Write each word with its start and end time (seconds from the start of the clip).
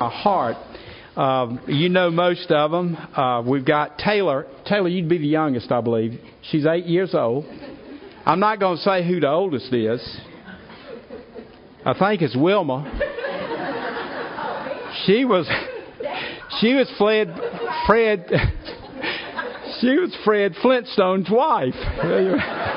my 0.00 0.10
heart. 0.10 0.56
Um, 1.14 1.60
you 1.68 1.88
know 1.88 2.10
most 2.10 2.50
of 2.50 2.72
them. 2.72 2.96
Uh, 2.96 3.42
we've 3.46 3.64
got 3.64 3.96
Taylor. 3.96 4.44
Taylor, 4.66 4.88
you'd 4.88 5.08
be 5.08 5.18
the 5.18 5.28
youngest, 5.28 5.70
I 5.70 5.80
believe. 5.80 6.20
She's 6.50 6.66
eight 6.66 6.86
years 6.86 7.14
old. 7.14 7.44
I'm 8.26 8.40
not 8.40 8.58
going 8.58 8.76
to 8.76 8.82
say 8.82 9.06
who 9.06 9.20
the 9.20 9.28
oldest 9.28 9.72
is. 9.72 10.20
I 11.86 11.96
think 11.96 12.22
it's 12.22 12.36
Wilma. 12.36 12.82
She 15.06 15.24
was, 15.24 15.48
she 16.60 16.74
was 16.74 16.92
Fred, 16.98 17.28
Fred, 17.86 18.26
she 19.80 19.96
was 19.96 20.16
Fred 20.24 20.54
Flintstone's 20.60 21.30
wife. 21.30 21.74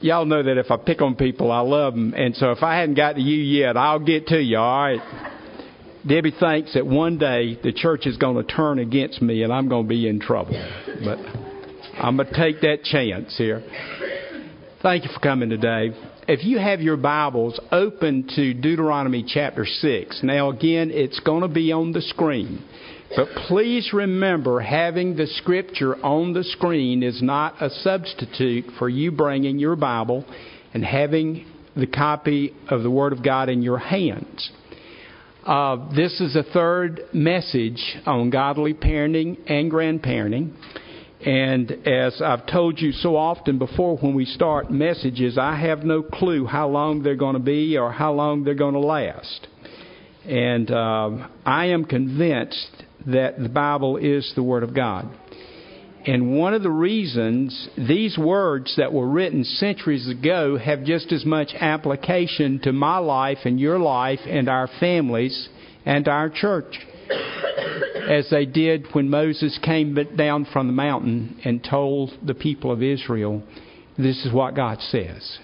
y'all 0.00 0.24
know 0.24 0.42
that 0.42 0.58
if 0.58 0.70
I 0.70 0.76
pick 0.76 1.00
on 1.02 1.14
people, 1.14 1.52
I 1.52 1.60
love 1.60 1.94
them. 1.94 2.14
And 2.14 2.34
so 2.36 2.50
if 2.52 2.62
I 2.62 2.78
hadn't 2.78 2.96
got 2.96 3.14
to 3.14 3.20
you 3.20 3.36
yet, 3.36 3.76
I'll 3.76 3.98
get 3.98 4.26
to 4.28 4.40
you, 4.40 4.58
all 4.58 4.82
right? 4.82 5.00
Debbie 6.06 6.32
thinks 6.38 6.74
that 6.74 6.86
one 6.86 7.18
day 7.18 7.58
the 7.62 7.72
church 7.72 8.06
is 8.06 8.16
going 8.16 8.36
to 8.36 8.42
turn 8.42 8.78
against 8.78 9.20
me 9.20 9.42
and 9.42 9.52
I'm 9.52 9.68
going 9.68 9.84
to 9.84 9.88
be 9.88 10.08
in 10.08 10.18
trouble. 10.18 10.52
But 11.04 11.18
I'm 11.98 12.16
going 12.16 12.28
to 12.28 12.34
take 12.34 12.62
that 12.62 12.82
chance 12.84 13.36
here. 13.36 13.62
Thank 14.82 15.04
you 15.04 15.10
for 15.12 15.20
coming 15.20 15.50
today. 15.50 15.90
If 16.26 16.44
you 16.44 16.58
have 16.58 16.80
your 16.80 16.96
Bibles 16.96 17.60
open 17.70 18.28
to 18.36 18.54
Deuteronomy 18.54 19.24
chapter 19.26 19.66
6, 19.66 20.20
now 20.22 20.48
again, 20.50 20.90
it's 20.90 21.20
going 21.20 21.42
to 21.42 21.48
be 21.48 21.72
on 21.72 21.92
the 21.92 22.00
screen. 22.00 22.64
But 23.16 23.28
please 23.48 23.90
remember, 23.92 24.60
having 24.60 25.16
the 25.16 25.26
scripture 25.26 25.96
on 25.96 26.32
the 26.32 26.44
screen 26.44 27.02
is 27.02 27.20
not 27.20 27.60
a 27.60 27.68
substitute 27.68 28.66
for 28.78 28.88
you 28.88 29.10
bringing 29.10 29.58
your 29.58 29.74
Bible 29.74 30.24
and 30.72 30.84
having 30.84 31.44
the 31.74 31.88
copy 31.88 32.54
of 32.68 32.84
the 32.84 32.90
Word 32.90 33.12
of 33.12 33.24
God 33.24 33.48
in 33.48 33.62
your 33.62 33.78
hands. 33.78 34.50
Uh, 35.44 35.92
this 35.96 36.20
is 36.20 36.36
a 36.36 36.44
third 36.52 37.00
message 37.12 37.82
on 38.06 38.30
godly 38.30 38.74
parenting 38.74 39.38
and 39.48 39.72
grandparenting. 39.72 40.52
And 41.26 41.70
as 41.86 42.22
I've 42.22 42.46
told 42.46 42.80
you 42.80 42.92
so 42.92 43.16
often 43.16 43.58
before 43.58 43.96
when 43.98 44.14
we 44.14 44.24
start 44.24 44.70
messages, 44.70 45.36
I 45.36 45.56
have 45.56 45.82
no 45.82 46.02
clue 46.02 46.46
how 46.46 46.68
long 46.68 47.02
they're 47.02 47.16
going 47.16 47.34
to 47.34 47.40
be 47.40 47.76
or 47.76 47.90
how 47.90 48.12
long 48.12 48.44
they're 48.44 48.54
going 48.54 48.74
to 48.74 48.80
last. 48.80 49.48
And 50.24 50.70
uh, 50.70 51.28
I 51.44 51.66
am 51.66 51.84
convinced 51.84 52.84
that 53.06 53.38
the 53.38 53.48
Bible 53.48 53.96
is 53.96 54.32
the 54.34 54.42
Word 54.42 54.62
of 54.62 54.74
God. 54.74 55.08
And 56.06 56.38
one 56.38 56.54
of 56.54 56.62
the 56.62 56.70
reasons 56.70 57.68
these 57.76 58.16
words 58.16 58.74
that 58.78 58.92
were 58.92 59.06
written 59.06 59.44
centuries 59.44 60.08
ago 60.08 60.56
have 60.56 60.84
just 60.84 61.12
as 61.12 61.26
much 61.26 61.50
application 61.54 62.58
to 62.60 62.72
my 62.72 62.98
life 62.98 63.38
and 63.44 63.60
your 63.60 63.78
life 63.78 64.20
and 64.26 64.48
our 64.48 64.68
families 64.80 65.48
and 65.84 66.08
our 66.08 66.30
church 66.30 66.78
as 68.08 68.28
they 68.30 68.46
did 68.46 68.86
when 68.92 69.10
Moses 69.10 69.58
came 69.62 69.96
down 70.16 70.46
from 70.46 70.68
the 70.68 70.72
mountain 70.72 71.38
and 71.44 71.62
told 71.62 72.12
the 72.24 72.34
people 72.34 72.72
of 72.72 72.82
Israel, 72.82 73.42
This 73.98 74.24
is 74.24 74.32
what 74.32 74.56
God 74.56 74.80
says. 74.80 75.38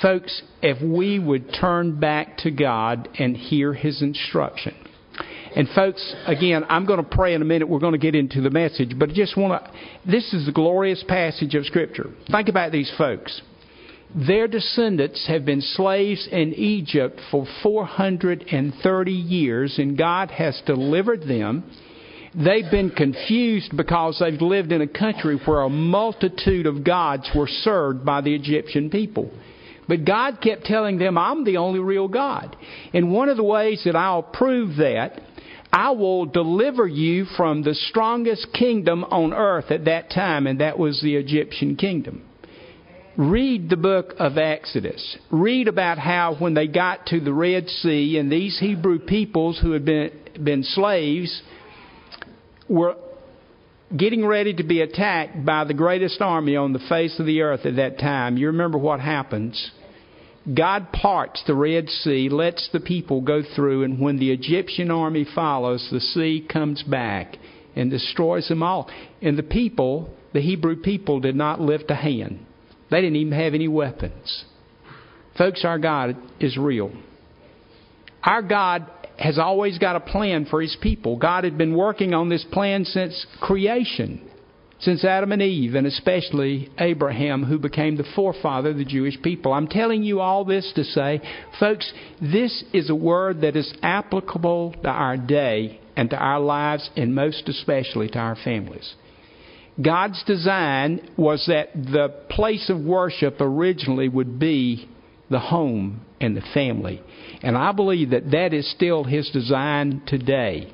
Folks, 0.00 0.42
if 0.62 0.80
we 0.82 1.18
would 1.18 1.52
turn 1.52 2.00
back 2.00 2.38
to 2.38 2.50
God 2.50 3.08
and 3.18 3.36
hear 3.36 3.74
His 3.74 4.00
instruction, 4.00 4.74
and 5.56 5.68
folks, 5.74 6.14
again, 6.26 6.64
I'm 6.68 6.86
going 6.86 7.02
to 7.02 7.08
pray 7.08 7.34
in 7.34 7.42
a 7.42 7.44
minute. 7.44 7.68
We're 7.68 7.80
going 7.80 7.92
to 7.92 7.98
get 7.98 8.14
into 8.14 8.40
the 8.40 8.50
message, 8.50 8.96
but 8.98 9.10
I 9.10 9.12
just 9.12 9.36
want 9.36 9.64
to. 9.64 10.10
This 10.10 10.32
is 10.32 10.48
a 10.48 10.52
glorious 10.52 11.04
passage 11.08 11.54
of 11.54 11.66
Scripture. 11.66 12.10
Think 12.30 12.48
about 12.48 12.70
these 12.72 12.92
folks. 12.96 13.40
Their 14.14 14.48
descendants 14.48 15.26
have 15.28 15.44
been 15.44 15.60
slaves 15.60 16.28
in 16.30 16.52
Egypt 16.54 17.20
for 17.30 17.46
430 17.62 19.12
years, 19.12 19.78
and 19.78 19.96
God 19.96 20.30
has 20.30 20.60
delivered 20.66 21.22
them. 21.22 21.64
They've 22.34 22.70
been 22.70 22.90
confused 22.90 23.76
because 23.76 24.20
they've 24.20 24.40
lived 24.40 24.70
in 24.72 24.82
a 24.82 24.86
country 24.86 25.36
where 25.44 25.62
a 25.62 25.68
multitude 25.68 26.66
of 26.66 26.84
gods 26.84 27.28
were 27.34 27.48
served 27.48 28.04
by 28.04 28.20
the 28.20 28.34
Egyptian 28.34 28.88
people. 28.90 29.32
But 29.88 30.04
God 30.04 30.38
kept 30.40 30.64
telling 30.64 30.98
them, 30.98 31.18
I'm 31.18 31.42
the 31.42 31.56
only 31.56 31.80
real 31.80 32.06
God. 32.06 32.56
And 32.94 33.12
one 33.12 33.28
of 33.28 33.36
the 33.36 33.42
ways 33.42 33.82
that 33.84 33.96
I'll 33.96 34.22
prove 34.22 34.76
that 34.76 35.20
I 35.72 35.90
will 35.90 36.26
deliver 36.26 36.86
you 36.86 37.24
from 37.36 37.62
the 37.62 37.74
strongest 37.74 38.52
kingdom 38.52 39.04
on 39.04 39.32
earth 39.32 39.70
at 39.70 39.84
that 39.84 40.10
time, 40.10 40.46
and 40.46 40.60
that 40.60 40.78
was 40.78 41.00
the 41.00 41.16
Egyptian 41.16 41.76
kingdom. 41.76 42.22
Read 43.16 43.68
the 43.68 43.76
book 43.76 44.14
of 44.18 44.38
Exodus. 44.38 45.16
Read 45.30 45.68
about 45.68 45.98
how 45.98 46.36
when 46.38 46.54
they 46.54 46.66
got 46.66 47.06
to 47.06 47.20
the 47.20 47.32
Red 47.32 47.68
Sea 47.68 48.18
and 48.18 48.32
these 48.32 48.58
Hebrew 48.58 48.98
peoples 48.98 49.58
who 49.60 49.72
had 49.72 49.84
been, 49.84 50.10
been 50.42 50.62
slaves 50.62 51.42
were 52.68 52.96
getting 53.96 54.24
ready 54.24 54.54
to 54.54 54.62
be 54.62 54.80
attacked 54.80 55.44
by 55.44 55.64
the 55.64 55.74
greatest 55.74 56.20
army 56.20 56.56
on 56.56 56.72
the 56.72 56.78
face 56.88 57.18
of 57.18 57.26
the 57.26 57.42
earth 57.42 57.66
at 57.66 57.76
that 57.76 57.98
time. 57.98 58.36
You 58.36 58.46
remember 58.48 58.78
what 58.78 59.00
happens. 59.00 59.70
God 60.54 60.92
parts 60.92 61.42
the 61.46 61.54
Red 61.54 61.88
Sea, 61.88 62.28
lets 62.30 62.70
the 62.72 62.80
people 62.80 63.20
go 63.20 63.42
through, 63.54 63.84
and 63.84 64.00
when 64.00 64.18
the 64.18 64.32
Egyptian 64.32 64.90
army 64.90 65.26
follows, 65.34 65.86
the 65.92 66.00
sea 66.00 66.46
comes 66.50 66.82
back 66.82 67.36
and 67.76 67.90
destroys 67.90 68.48
them 68.48 68.62
all. 68.62 68.90
And 69.20 69.36
the 69.36 69.42
people, 69.42 70.10
the 70.32 70.40
Hebrew 70.40 70.76
people, 70.76 71.20
did 71.20 71.36
not 71.36 71.60
lift 71.60 71.90
a 71.90 71.94
hand. 71.94 72.46
They 72.90 73.02
didn't 73.02 73.16
even 73.16 73.38
have 73.38 73.54
any 73.54 73.68
weapons. 73.68 74.44
Folks, 75.36 75.64
our 75.64 75.78
God 75.78 76.16
is 76.40 76.56
real. 76.56 76.90
Our 78.22 78.42
God 78.42 78.90
has 79.18 79.38
always 79.38 79.78
got 79.78 79.96
a 79.96 80.00
plan 80.00 80.46
for 80.46 80.62
His 80.62 80.76
people. 80.80 81.16
God 81.16 81.44
had 81.44 81.58
been 81.58 81.76
working 81.76 82.14
on 82.14 82.30
this 82.30 82.44
plan 82.50 82.84
since 82.84 83.26
creation 83.40 84.29
since 84.80 85.04
Adam 85.04 85.32
and 85.32 85.42
Eve, 85.42 85.74
and 85.74 85.86
especially 85.86 86.70
Abraham, 86.78 87.44
who 87.44 87.58
became 87.58 87.96
the 87.96 88.08
forefather 88.14 88.70
of 88.70 88.78
the 88.78 88.84
Jewish 88.84 89.20
people. 89.22 89.52
I'm 89.52 89.68
telling 89.68 90.02
you 90.02 90.20
all 90.20 90.44
this 90.44 90.72
to 90.74 90.84
say, 90.84 91.20
folks, 91.58 91.92
this 92.20 92.64
is 92.72 92.88
a 92.88 92.94
word 92.94 93.42
that 93.42 93.56
is 93.56 93.72
applicable 93.82 94.74
to 94.82 94.88
our 94.88 95.16
day 95.16 95.80
and 95.96 96.08
to 96.10 96.16
our 96.16 96.40
lives, 96.40 96.88
and 96.96 97.14
most 97.14 97.48
especially 97.48 98.08
to 98.08 98.18
our 98.18 98.36
families. 98.36 98.94
God's 99.82 100.22
design 100.24 101.10
was 101.16 101.44
that 101.48 101.74
the 101.74 102.08
place 102.30 102.70
of 102.70 102.80
worship 102.80 103.36
originally 103.40 104.08
would 104.08 104.38
be 104.38 104.88
the 105.30 105.38
home 105.38 106.00
and 106.20 106.36
the 106.36 106.42
family. 106.54 107.02
And 107.42 107.56
I 107.56 107.72
believe 107.72 108.10
that 108.10 108.30
that 108.30 108.52
is 108.52 108.70
still 108.70 109.04
His 109.04 109.30
design 109.30 110.02
today 110.06 110.72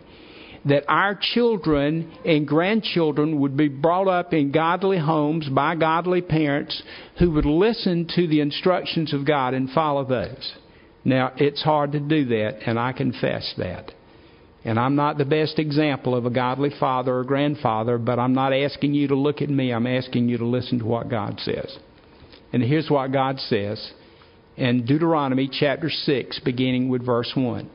that 0.66 0.84
our 0.88 1.18
children 1.20 2.12
and 2.24 2.46
grandchildren 2.46 3.40
would 3.40 3.56
be 3.56 3.68
brought 3.68 4.08
up 4.08 4.32
in 4.32 4.50
godly 4.50 4.98
homes 4.98 5.48
by 5.48 5.76
godly 5.76 6.20
parents 6.20 6.82
who 7.18 7.30
would 7.32 7.46
listen 7.46 8.08
to 8.16 8.26
the 8.26 8.40
instructions 8.40 9.14
of 9.14 9.26
God 9.26 9.54
and 9.54 9.70
follow 9.70 10.04
those. 10.04 10.54
Now, 11.04 11.32
it's 11.36 11.62
hard 11.62 11.92
to 11.92 12.00
do 12.00 12.24
that, 12.26 12.58
and 12.66 12.78
I 12.80 12.92
confess 12.92 13.54
that. 13.58 13.92
And 14.64 14.80
I'm 14.80 14.96
not 14.96 15.16
the 15.16 15.24
best 15.24 15.60
example 15.60 16.16
of 16.16 16.26
a 16.26 16.30
godly 16.30 16.70
father 16.80 17.18
or 17.18 17.22
grandfather, 17.22 17.98
but 17.98 18.18
I'm 18.18 18.34
not 18.34 18.52
asking 18.52 18.94
you 18.94 19.06
to 19.08 19.14
look 19.14 19.40
at 19.40 19.48
me. 19.48 19.72
I'm 19.72 19.86
asking 19.86 20.28
you 20.28 20.38
to 20.38 20.44
listen 20.44 20.80
to 20.80 20.84
what 20.84 21.08
God 21.08 21.38
says. 21.38 21.78
And 22.52 22.60
here's 22.60 22.90
what 22.90 23.12
God 23.12 23.38
says 23.38 23.92
in 24.56 24.84
Deuteronomy 24.84 25.48
chapter 25.52 25.88
6, 25.88 26.40
beginning 26.40 26.88
with 26.88 27.06
verse 27.06 27.32
1. 27.36 27.70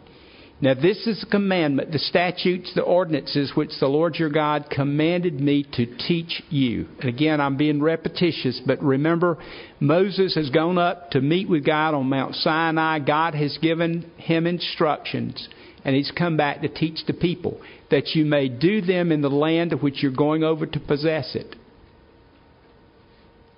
Now, 0.62 0.76
this 0.76 1.08
is 1.08 1.24
a 1.24 1.26
commandment, 1.26 1.92
the 1.92 1.98
statutes, 1.98 2.72
the 2.76 2.84
ordinances 2.84 3.52
which 3.56 3.72
the 3.80 3.88
Lord 3.88 4.18
your 4.18 4.30
God 4.30 4.68
commanded 4.70 5.40
me 5.40 5.66
to 5.74 5.88
teach 5.98 6.44
you. 6.52 6.88
And 7.00 7.10
again, 7.10 7.42
I'm 7.42 7.58
being 7.58 7.82
repetitious, 7.82 8.62
but 8.64 8.80
remember, 8.84 9.40
Moses 9.80 10.36
has 10.36 10.52
gone 10.52 10.78
up 10.78 11.10
to 11.12 11.22
meet 11.22 11.50
with 11.50 11.66
God 11.66 11.96
on 11.96 12.06
Mount 12.08 12.36
Sinai. 12.36 13.00
God 13.00 13.34
has 13.34 13.58
given 13.60 14.12
him 14.18 14.46
instructions, 14.46 15.50
and 15.84 15.96
he's 15.96 16.12
come 16.16 16.38
back 16.38 16.62
to 16.62 16.70
teach 16.70 17.08
the 17.08 17.14
people 17.14 17.60
that 17.90 18.10
you 18.10 18.24
may 18.24 18.48
do 18.48 18.82
them 18.82 19.12
in 19.12 19.22
the 19.22 19.30
land 19.30 19.74
which 19.82 20.04
you're 20.04 20.12
going 20.12 20.44
over 20.44 20.68
to 20.68 20.80
possess 20.80 21.34
it. 21.34 21.56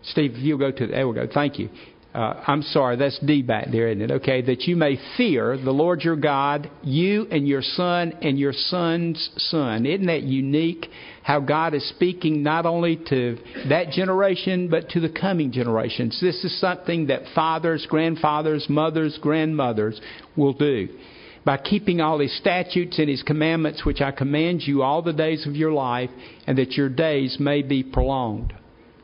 Steve, 0.03 0.35
if 0.35 0.39
you'll 0.39 0.57
go 0.57 0.71
to, 0.71 0.87
there 0.87 1.05
we 1.05 1.15
go. 1.15 1.27
Thank 1.33 1.59
you 1.59 1.69
uh, 2.13 2.43
I'm 2.45 2.61
sorry, 2.61 2.95
that's 2.95 3.17
D 3.19 3.41
back 3.41 3.69
there, 3.71 3.87
isn't 3.87 4.03
it? 4.03 4.11
Okay, 4.11 4.43
that 4.43 4.63
you 4.63 4.75
may 4.75 4.99
fear 5.17 5.57
the 5.57 5.71
Lord 5.71 6.01
your 6.01 6.15
God, 6.15 6.69
you 6.83 7.25
and 7.31 7.47
your 7.47 7.63
son 7.63 8.13
and 8.21 8.37
your 8.37 8.53
son's 8.53 9.31
son. 9.37 9.87
Isn't 9.87 10.05
that 10.05 10.21
unique? 10.21 10.85
How 11.23 11.39
God 11.39 11.73
is 11.73 11.87
speaking 11.89 12.43
not 12.43 12.67
only 12.67 12.97
to 13.09 13.37
that 13.69 13.89
generation, 13.89 14.67
but 14.69 14.89
to 14.89 14.99
the 14.99 15.09
coming 15.09 15.51
generations. 15.51 16.19
This 16.21 16.43
is 16.43 16.59
something 16.59 17.07
that 17.07 17.21
fathers, 17.33 17.87
grandfathers, 17.89 18.67
mothers, 18.69 19.17
grandmothers 19.19 19.99
will 20.35 20.53
do. 20.53 20.89
By 21.45 21.57
keeping 21.57 21.99
all 21.99 22.19
his 22.19 22.37
statutes 22.37 22.99
and 22.99 23.09
his 23.09 23.23
commandments, 23.23 23.83
which 23.83 24.01
I 24.01 24.11
command 24.11 24.61
you 24.61 24.83
all 24.83 25.01
the 25.01 25.13
days 25.13 25.47
of 25.47 25.55
your 25.55 25.71
life, 25.71 26.11
and 26.45 26.57
that 26.59 26.73
your 26.73 26.89
days 26.89 27.37
may 27.39 27.63
be 27.63 27.83
prolonged. 27.83 28.53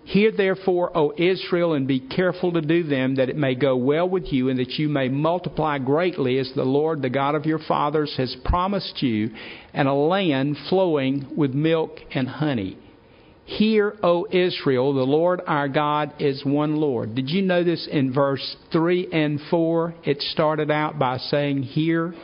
Hear 0.10 0.32
therefore, 0.32 0.98
O 0.98 1.14
Israel, 1.16 1.74
and 1.74 1.88
be 1.88 2.00
careful 2.00 2.54
to 2.54 2.62
do 2.62 2.82
them, 2.82 3.18
that 3.18 3.30
it 3.30 3.38
may 3.38 3.54
go 3.54 3.78
well 3.78 4.10
with 4.10 4.34
you, 4.34 4.50
and 4.50 4.58
that 4.58 4.72
you 4.72 4.90
may 4.90 5.08
multiply 5.08 5.78
greatly, 5.78 6.40
as 6.40 6.52
the 6.56 6.64
Lord, 6.64 7.04
the 7.04 7.12
God 7.12 7.36
of 7.36 7.46
your 7.46 7.60
fathers, 7.60 8.16
has 8.18 8.36
promised 8.44 9.04
you, 9.04 9.30
and 9.72 9.88
a 9.88 9.94
land 9.94 10.58
flowing 10.68 11.28
with 11.38 11.54
milk 11.54 12.00
and 12.12 12.28
honey. 12.28 12.76
Hear, 13.46 13.98
O 14.02 14.26
Israel, 14.32 14.96
the 14.96 15.04
Lord 15.04 15.42
our 15.46 15.70
God 15.70 16.14
is 16.18 16.44
one 16.44 16.78
Lord. 16.78 17.14
Did 17.14 17.30
you 17.30 17.44
notice 17.44 17.88
in 17.92 18.12
verse 18.12 18.56
3 18.72 19.10
and 19.14 19.40
4 19.52 19.94
it 20.06 20.24
started 20.24 20.72
out 20.72 20.98
by 20.98 21.18
saying, 21.18 21.62
Hear, 21.62 22.16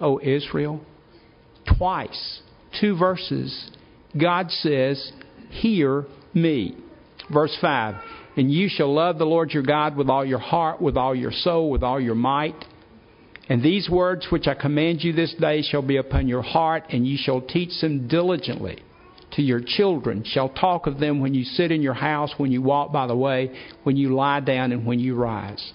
O 0.00 0.18
Israel? 0.18 0.80
Twice, 1.78 2.40
two 2.80 2.98
verses, 2.98 3.70
God 4.20 4.50
says, 4.50 5.12
Hear 5.50 6.06
me. 6.34 6.76
Verse 7.32 7.56
5 7.60 7.94
And 8.36 8.52
you 8.52 8.68
shall 8.68 8.92
love 8.92 9.18
the 9.18 9.24
Lord 9.24 9.50
your 9.52 9.62
God 9.62 9.96
with 9.96 10.08
all 10.08 10.24
your 10.24 10.38
heart, 10.38 10.80
with 10.80 10.96
all 10.96 11.14
your 11.14 11.32
soul, 11.32 11.70
with 11.70 11.82
all 11.82 12.00
your 12.00 12.14
might. 12.14 12.64
And 13.48 13.62
these 13.62 13.90
words 13.90 14.26
which 14.30 14.46
I 14.46 14.54
command 14.54 15.02
you 15.02 15.12
this 15.12 15.34
day 15.40 15.62
shall 15.62 15.82
be 15.82 15.96
upon 15.96 16.28
your 16.28 16.42
heart, 16.42 16.84
and 16.90 17.06
you 17.06 17.16
shall 17.20 17.40
teach 17.40 17.80
them 17.80 18.06
diligently 18.06 18.80
to 19.32 19.42
your 19.42 19.60
children, 19.64 20.24
shall 20.24 20.48
talk 20.48 20.86
of 20.86 20.98
them 20.98 21.20
when 21.20 21.34
you 21.34 21.44
sit 21.44 21.70
in 21.70 21.82
your 21.82 21.94
house, 21.94 22.32
when 22.36 22.52
you 22.52 22.62
walk 22.62 22.92
by 22.92 23.06
the 23.06 23.16
way, 23.16 23.50
when 23.82 23.96
you 23.96 24.14
lie 24.14 24.40
down, 24.40 24.72
and 24.72 24.86
when 24.86 24.98
you 24.98 25.14
rise. 25.14 25.72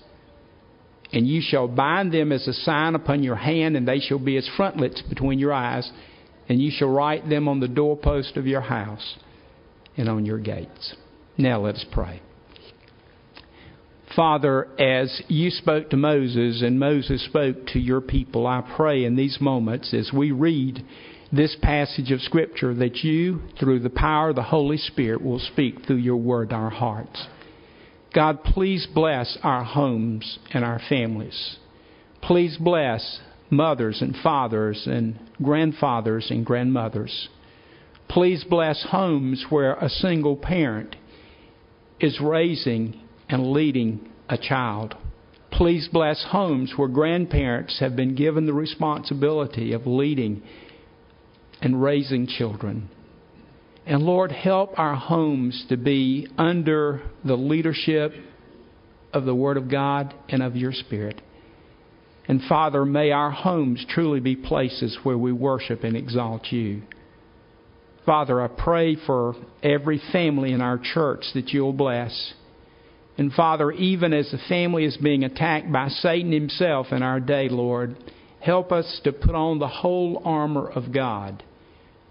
And 1.14 1.28
you 1.28 1.42
shall 1.42 1.68
bind 1.68 2.14
them 2.14 2.32
as 2.32 2.48
a 2.48 2.54
sign 2.54 2.96
upon 2.96 3.24
your 3.24 3.36
hand, 3.36 3.78
and 3.78 3.88
they 3.88 4.00
shall 4.00 4.20
be 4.20 4.38
as 4.38 4.50
frontlets 4.58 5.02
between 5.02 5.40
your 5.40 5.54
eyes, 5.54 5.90
and 6.50 6.62
you 6.62 6.72
shall 6.72 6.90
write 6.90 7.30
them 7.30 7.48
on 7.48 7.60
the 7.60 7.68
doorpost 7.68 8.38
of 8.38 8.48
your 8.48 8.62
house 8.62 9.18
and 9.98 10.10
on 10.10 10.26
your 10.26 10.40
gates. 10.40 10.96
Now 11.38 11.62
let 11.62 11.76
us 11.76 11.86
pray. 11.92 12.22
Father, 14.16 14.68
as 14.80 15.22
you 15.28 15.50
spoke 15.50 15.90
to 15.90 15.98
Moses 15.98 16.62
and 16.62 16.80
Moses 16.80 17.26
spoke 17.26 17.68
to 17.68 17.80
your 17.80 18.00
people, 18.00 18.48
I 18.48 18.62
pray 18.76 19.04
in 19.04 19.18
these 19.18 19.40
moments 19.42 19.94
as 19.94 20.12
we 20.14 20.32
read 20.32 20.86
this 21.34 21.58
passage 21.62 22.12
of 22.12 22.22
Scripture 22.22 22.74
that 22.76 23.04
you, 23.04 23.42
through 23.60 23.80
the 23.80 23.90
power 23.90 24.30
of 24.30 24.36
the 24.36 24.44
Holy 24.44 24.78
Spirit, 24.78 25.22
will 25.22 25.40
speak 25.40 25.86
through 25.86 25.98
your 25.98 26.18
word 26.18 26.54
our 26.54 26.70
hearts. 26.70 27.28
God, 28.14 28.44
please 28.46 28.88
bless 28.94 29.38
our 29.44 29.66
homes 29.66 30.40
and 30.54 30.64
our 30.64 30.80
families. 30.88 31.58
Please 32.22 32.58
bless 32.58 33.20
mothers 33.50 34.02
and 34.02 34.16
fathers 34.24 34.88
and 34.88 35.20
grandfathers 35.44 36.28
and 36.30 36.46
grandmothers. 36.46 37.28
Please 38.08 38.46
bless 38.50 38.86
homes 38.90 39.46
where 39.50 39.74
a 39.74 39.90
single 39.90 40.38
parent 40.38 40.96
is 42.00 42.20
raising 42.22 43.02
and 43.30 43.52
leading 43.52 44.10
a 44.30 44.38
child. 44.38 44.96
Please 45.52 45.88
bless 45.92 46.26
homes 46.30 46.74
where 46.76 46.88
grandparents 46.88 47.80
have 47.80 47.96
been 47.96 48.16
given 48.16 48.46
the 48.46 48.54
responsibility 48.54 49.72
of 49.74 49.88
leading 49.88 50.44
and 51.62 51.82
raising 51.82 52.28
children. 52.28 52.90
And 53.86 54.04
Lord, 54.04 54.32
help 54.32 54.78
our 54.78 54.96
homes 54.96 55.66
to 55.70 55.78
be 55.78 56.28
under 56.38 57.04
the 57.24 57.36
leadership 57.36 58.14
of 59.14 59.26
the 59.26 59.36
Word 59.36 59.58
of 59.58 59.70
God 59.70 60.14
and 60.28 60.44
of 60.44 60.56
your 60.56 60.74
Spirit. 60.74 61.22
And 62.28 62.42
Father, 62.50 62.84
may 62.84 63.12
our 63.12 63.32
homes 63.32 63.86
truly 63.88 64.20
be 64.20 64.36
places 64.36 64.98
where 65.04 65.18
we 65.18 65.32
worship 65.32 65.84
and 65.84 65.96
exalt 65.96 66.48
you. 66.52 66.82
Father, 68.06 68.42
I 68.42 68.48
pray 68.48 68.96
for 68.96 69.36
every 69.64 70.00
family 70.12 70.52
in 70.52 70.62
our 70.62 70.78
church 70.78 71.26
that 71.34 71.50
you'll 71.50 71.74
bless. 71.74 72.34
And 73.18 73.32
Father, 73.34 73.72
even 73.72 74.14
as 74.14 74.30
the 74.32 74.38
family 74.50 74.86
is 74.86 74.98
being 74.98 75.24
attacked 75.24 75.72
by 75.72 75.88
Satan 75.88 76.32
himself 76.32 76.88
in 76.92 77.02
our 77.02 77.20
day, 77.20 77.50
Lord, 77.50 77.96
help 78.42 78.72
us 78.72 79.02
to 79.06 79.12
put 79.12 79.34
on 79.34 79.60
the 79.60 79.68
whole 79.68 80.22
armor 80.24 80.70
of 80.70 80.94
God, 80.94 81.44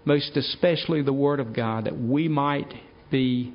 most 0.03 0.35
especially 0.35 1.01
the 1.01 1.13
Word 1.13 1.39
of 1.39 1.53
God, 1.53 1.85
that 1.85 1.97
we 1.97 2.27
might 2.27 2.73
be 3.11 3.53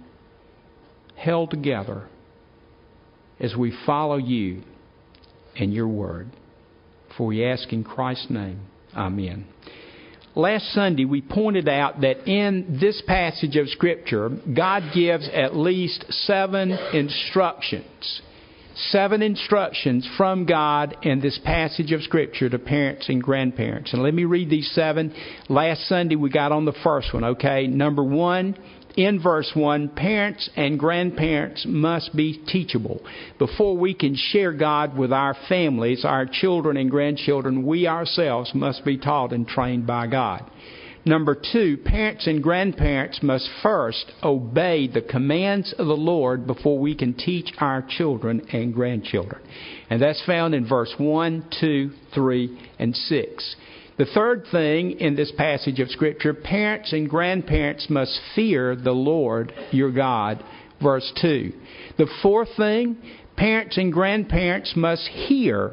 held 1.17 1.51
together 1.51 2.09
as 3.39 3.55
we 3.57 3.77
follow 3.85 4.17
you 4.17 4.63
and 5.57 5.75
your 5.75 5.89
Word. 5.89 6.31
For 7.19 7.27
we 7.27 7.45
ask 7.45 7.71
in 7.73 7.85
Christ's 7.85 8.31
name. 8.31 8.61
Amen. 8.97 9.47
Last 10.37 10.73
Sunday, 10.75 11.05
we 11.05 11.23
pointed 11.23 11.69
out 11.69 12.03
that 12.03 12.29
in 12.29 12.79
this 12.81 13.03
passage 13.06 13.56
of 13.56 13.69
Scripture, 13.69 14.31
God 14.55 14.93
gives 14.94 15.29
at 15.29 15.56
least 15.56 16.05
seven 16.11 16.71
instructions. 16.71 18.23
Seven 18.91 19.23
instructions 19.23 20.09
from 20.17 20.47
God 20.47 20.97
in 21.03 21.21
this 21.21 21.38
passage 21.44 21.91
of 21.91 22.03
Scripture 22.03 22.49
to 22.49 22.59
parents 22.61 23.09
and 23.09 23.21
grandparents. 23.21 23.93
And 23.93 24.03
let 24.03 24.15
me 24.15 24.25
read 24.25 24.49
these 24.49 24.71
seven. 24.73 25.12
Last 25.49 25.88
Sunday, 25.88 26.15
we 26.15 26.31
got 26.31 26.53
on 26.53 26.65
the 26.65 26.76
first 26.85 27.12
one, 27.12 27.25
okay? 27.25 27.67
Number 27.67 28.05
one, 28.05 28.56
in 28.97 29.23
verse 29.23 29.51
1, 29.55 29.91
parents 29.91 30.51
and 30.57 30.79
grandparents 30.79 31.65
must 31.67 32.15
be 32.15 32.43
teachable. 32.47 33.01
Before 33.39 33.77
we 33.77 33.95
can 33.95 34.17
share 34.17 34.53
God 34.53 34.97
with 34.97 35.13
our 35.13 35.37
families, 35.49 36.05
our 36.05 36.27
children 36.27 36.77
and 36.77 36.91
grandchildren, 36.91 37.67
we 37.67 37.87
ourselves 37.87 38.53
must 38.55 38.85
be 38.85 38.99
taught 38.99 39.33
and 39.33 39.47
trained 39.47 39.87
by 39.87 40.07
God. 40.07 40.51
Number 41.07 41.35
two, 41.35 41.79
parents 41.79 42.27
and 42.27 42.43
grandparents 42.43 43.23
must 43.23 43.49
first 43.63 44.13
obey 44.23 44.87
the 44.87 45.01
commands 45.01 45.73
of 45.79 45.87
the 45.87 45.97
Lord 45.97 46.47
before 46.47 46.79
we 46.79 46.95
can 46.95 47.15
teach 47.15 47.51
our 47.59 47.83
children 47.89 48.43
and 48.53 48.75
grandchildren. 48.75 49.41
And 49.89 50.03
that's 50.03 50.23
found 50.27 50.55
in 50.55 50.69
verse 50.69 50.95
1, 50.99 51.49
2, 51.59 51.91
3, 52.15 52.71
and 52.79 52.95
6. 52.95 53.57
The 54.00 54.06
third 54.06 54.47
thing 54.50 54.93
in 54.93 55.14
this 55.14 55.31
passage 55.32 55.79
of 55.79 55.91
Scripture 55.91 56.32
parents 56.32 56.94
and 56.94 57.06
grandparents 57.06 57.91
must 57.91 58.19
fear 58.35 58.75
the 58.75 58.93
Lord 58.93 59.52
your 59.73 59.93
God. 59.93 60.43
Verse 60.82 61.12
2. 61.20 61.52
The 61.99 62.08
fourth 62.23 62.49
thing 62.56 62.97
parents 63.37 63.76
and 63.76 63.93
grandparents 63.93 64.73
must 64.75 65.06
hear 65.06 65.73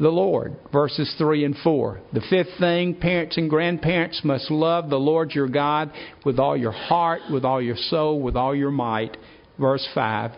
the 0.00 0.08
Lord. 0.08 0.56
Verses 0.72 1.14
3 1.18 1.44
and 1.44 1.54
4. 1.58 2.00
The 2.14 2.22
fifth 2.30 2.58
thing 2.58 2.94
parents 2.94 3.36
and 3.36 3.50
grandparents 3.50 4.22
must 4.24 4.50
love 4.50 4.88
the 4.88 4.96
Lord 4.96 5.32
your 5.32 5.48
God 5.48 5.92
with 6.24 6.38
all 6.38 6.56
your 6.56 6.72
heart, 6.72 7.20
with 7.30 7.44
all 7.44 7.60
your 7.60 7.76
soul, 7.76 8.22
with 8.22 8.36
all 8.36 8.54
your 8.54 8.70
might. 8.70 9.18
Verse 9.60 9.86
5. 9.94 10.30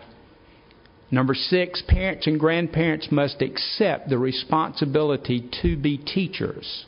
Number 1.09 1.35
six, 1.35 1.81
parents 1.87 2.27
and 2.27 2.37
grandparents 2.37 3.07
must 3.11 3.41
accept 3.41 4.09
the 4.09 4.17
responsibility 4.17 5.49
to 5.61 5.77
be 5.77 5.97
teachers 5.97 6.83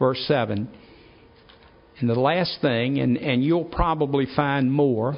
verse 0.00 0.18
7. 0.26 0.68
And 2.00 2.10
the 2.10 2.14
last 2.14 2.58
thing, 2.60 2.98
and, 2.98 3.16
and 3.16 3.44
you'll 3.44 3.64
probably 3.64 4.26
find 4.34 4.72
more, 4.72 5.16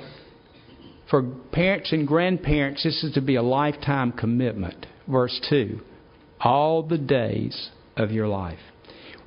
for 1.09 1.23
parents 1.53 1.93
and 1.93 2.07
grandparents, 2.07 2.83
this 2.83 3.03
is 3.03 3.15
to 3.15 3.23
be 3.23 3.37
a 3.37 3.43
lifetime 3.43 4.13
commitment. 4.13 4.85
Verse 5.09 5.41
2 5.49 5.81
All 6.41 6.83
the 6.83 6.99
days 6.99 7.71
of 7.97 8.11
your 8.11 8.29
life. 8.29 8.59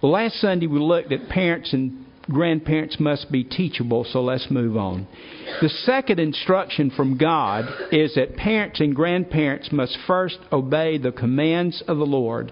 Well, 0.02 0.12
last 0.12 0.36
Sunday 0.36 0.68
we 0.68 0.80
looked 0.80 1.12
at 1.12 1.30
parents 1.30 1.74
and 1.74 2.06
grandparents 2.30 3.00
must 3.00 3.32
be 3.32 3.44
teachable, 3.44 4.04
so 4.04 4.22
let's 4.22 4.48
move 4.50 4.76
on. 4.76 5.08
The 5.62 5.70
second 5.70 6.20
instruction 6.20 6.92
from 6.92 7.18
God 7.18 7.66
is 7.92 8.16
that 8.16 8.36
parents 8.36 8.80
and 8.80 8.96
grandparents 8.96 9.72
must 9.72 9.98
first 10.08 10.40
obey 10.52 10.98
the 10.98 11.12
commands 11.12 11.84
of 11.88 11.98
the 11.98 12.06
Lord 12.06 12.52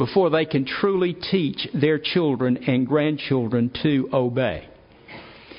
before 0.00 0.30
they 0.30 0.46
can 0.46 0.64
truly 0.64 1.12
teach 1.12 1.68
their 1.78 1.98
children 1.98 2.56
and 2.66 2.88
grandchildren 2.88 3.70
to 3.82 4.08
obey. 4.14 4.66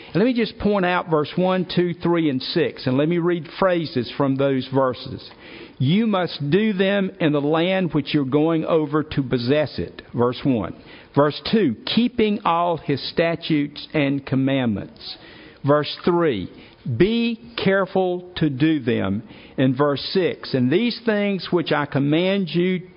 And 0.08 0.16
let 0.16 0.26
me 0.26 0.34
just 0.34 0.58
point 0.58 0.84
out 0.84 1.12
verse 1.12 1.32
1, 1.36 1.68
2, 1.76 1.94
3, 2.02 2.30
and 2.32 2.42
6, 2.42 2.88
and 2.88 2.98
let 2.98 3.08
me 3.08 3.20
read 3.20 3.48
phrases 3.60 4.12
from 4.18 4.36
those 4.36 4.68
verses. 4.74 5.30
You 5.78 6.08
must 6.08 6.50
do 6.50 6.74
them 6.74 7.12
in 7.20 7.34
the 7.34 7.40
land 7.40 7.94
which 7.94 8.16
you're 8.16 8.26
going 8.26 8.66
over 8.66 9.04
to 9.04 9.22
possess 9.22 9.78
it. 9.78 10.02
Verse 10.12 10.42
1. 10.44 10.76
Verse 11.16 11.40
2, 11.52 11.76
keeping 11.86 12.40
all 12.44 12.78
his 12.78 13.00
statutes 13.12 13.88
and 13.94 14.26
commandments. 14.26 15.18
Verse 15.64 15.96
3, 16.04 16.50
be 16.98 17.54
careful 17.64 18.34
to 18.38 18.50
do 18.50 18.80
them. 18.80 19.22
In 19.58 19.76
verse 19.76 20.02
6, 20.14 20.56
and 20.56 20.72
these 20.72 21.00
things 21.06 21.50
which 21.52 21.72
I 21.72 21.86
command 21.86 22.50
you 22.50 22.88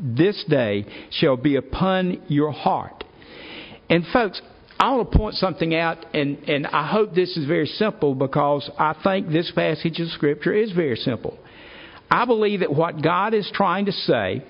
this 0.00 0.44
day 0.48 0.86
shall 1.10 1.36
be 1.36 1.56
upon 1.56 2.22
your 2.28 2.52
heart. 2.52 3.04
And 3.88 4.04
folks, 4.12 4.40
I 4.78 4.90
want 4.94 5.10
to 5.10 5.18
point 5.18 5.34
something 5.36 5.74
out, 5.74 6.04
and, 6.14 6.38
and 6.48 6.66
I 6.66 6.86
hope 6.88 7.14
this 7.14 7.36
is 7.36 7.46
very 7.46 7.66
simple 7.66 8.14
because 8.14 8.68
I 8.78 8.94
think 9.04 9.28
this 9.28 9.52
passage 9.54 10.00
of 10.00 10.08
Scripture 10.08 10.52
is 10.52 10.72
very 10.72 10.96
simple. 10.96 11.38
I 12.10 12.24
believe 12.24 12.60
that 12.60 12.74
what 12.74 13.02
God 13.02 13.34
is 13.34 13.50
trying 13.52 13.86
to 13.86 13.92
say, 13.92 14.44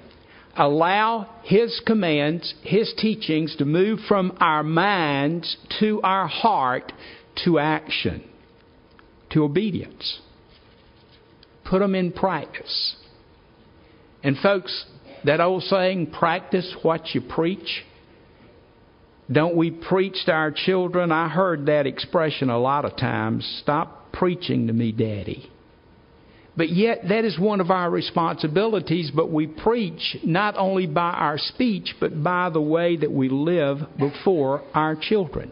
allow 0.56 1.40
His 1.42 1.80
commands, 1.86 2.54
His 2.62 2.92
teachings 2.96 3.54
to 3.56 3.64
move 3.64 4.00
from 4.08 4.36
our 4.40 4.62
minds 4.62 5.56
to 5.80 6.00
our 6.02 6.26
heart 6.26 6.92
to 7.44 7.58
action, 7.58 8.24
to 9.30 9.44
obedience. 9.44 10.20
put 11.64 11.80
them 11.80 11.94
in 11.94 12.12
practice. 12.12 12.96
And, 14.22 14.36
folks, 14.38 14.86
that 15.24 15.40
old 15.40 15.62
saying, 15.64 16.12
practice 16.12 16.74
what 16.82 17.14
you 17.14 17.20
preach. 17.20 17.84
Don't 19.30 19.56
we 19.56 19.70
preach 19.70 20.16
to 20.26 20.32
our 20.32 20.50
children? 20.50 21.10
I 21.10 21.28
heard 21.28 21.66
that 21.66 21.86
expression 21.86 22.50
a 22.50 22.58
lot 22.58 22.84
of 22.84 22.96
times. 22.96 23.60
Stop 23.62 24.12
preaching 24.12 24.66
to 24.66 24.72
me, 24.72 24.92
Daddy. 24.92 25.50
But 26.56 26.68
yet, 26.68 27.08
that 27.08 27.24
is 27.24 27.38
one 27.38 27.60
of 27.60 27.70
our 27.70 27.90
responsibilities, 27.90 29.10
but 29.14 29.30
we 29.30 29.46
preach 29.48 30.16
not 30.24 30.56
only 30.56 30.86
by 30.86 31.10
our 31.10 31.36
speech, 31.36 31.96
but 31.98 32.22
by 32.22 32.50
the 32.50 32.60
way 32.60 32.96
that 32.96 33.10
we 33.10 33.28
live 33.28 33.78
before 33.98 34.62
our 34.72 34.94
children. 34.94 35.50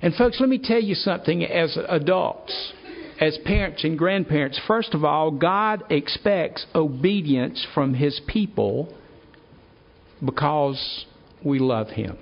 And, 0.00 0.14
folks, 0.14 0.38
let 0.40 0.48
me 0.48 0.60
tell 0.62 0.80
you 0.80 0.94
something 0.94 1.44
as 1.44 1.76
adults, 1.88 2.72
as 3.20 3.38
parents 3.44 3.84
and 3.84 3.98
grandparents. 3.98 4.60
First 4.66 4.94
of 4.94 5.04
all, 5.04 5.30
God 5.30 5.84
expects 5.90 6.66
obedience 6.74 7.66
from 7.74 7.94
His 7.94 8.20
people 8.26 8.94
because 10.24 11.06
we 11.44 11.58
love 11.58 11.88
Him. 11.88 12.18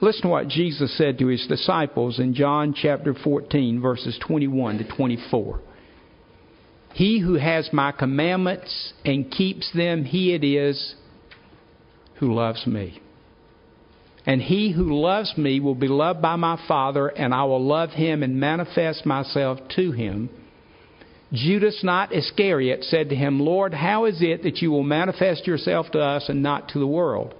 Listen 0.00 0.22
to 0.22 0.28
what 0.28 0.48
Jesus 0.48 0.96
said 0.98 1.18
to 1.18 1.28
his 1.28 1.46
disciples 1.46 2.18
in 2.18 2.34
John 2.34 2.74
chapter 2.74 3.14
14, 3.14 3.80
verses 3.80 4.18
21 4.26 4.78
to 4.78 4.84
24. 4.96 5.60
He 6.92 7.18
who 7.20 7.34
has 7.34 7.70
my 7.72 7.92
commandments 7.92 8.92
and 9.06 9.30
keeps 9.30 9.70
them, 9.74 10.04
he 10.04 10.34
it 10.34 10.44
is 10.44 10.96
who 12.16 12.34
loves 12.34 12.66
me. 12.66 13.00
And 14.26 14.42
he 14.42 14.72
who 14.72 15.00
loves 15.00 15.38
me 15.38 15.60
will 15.60 15.76
be 15.76 15.86
loved 15.86 16.20
by 16.20 16.34
my 16.34 16.60
Father, 16.66 17.06
and 17.06 17.32
I 17.32 17.44
will 17.44 17.64
love 17.64 17.90
him 17.90 18.24
and 18.24 18.40
manifest 18.40 19.06
myself 19.06 19.60
to 19.76 19.92
him. 19.92 20.28
Judas, 21.32 21.80
not 21.84 22.12
Iscariot, 22.12 22.82
said 22.84 23.08
to 23.10 23.16
him, 23.16 23.38
Lord, 23.38 23.72
how 23.72 24.04
is 24.06 24.18
it 24.20 24.42
that 24.42 24.58
you 24.58 24.72
will 24.72 24.82
manifest 24.82 25.46
yourself 25.46 25.86
to 25.92 26.00
us 26.00 26.28
and 26.28 26.42
not 26.42 26.70
to 26.70 26.80
the 26.80 26.86
world? 26.86 27.34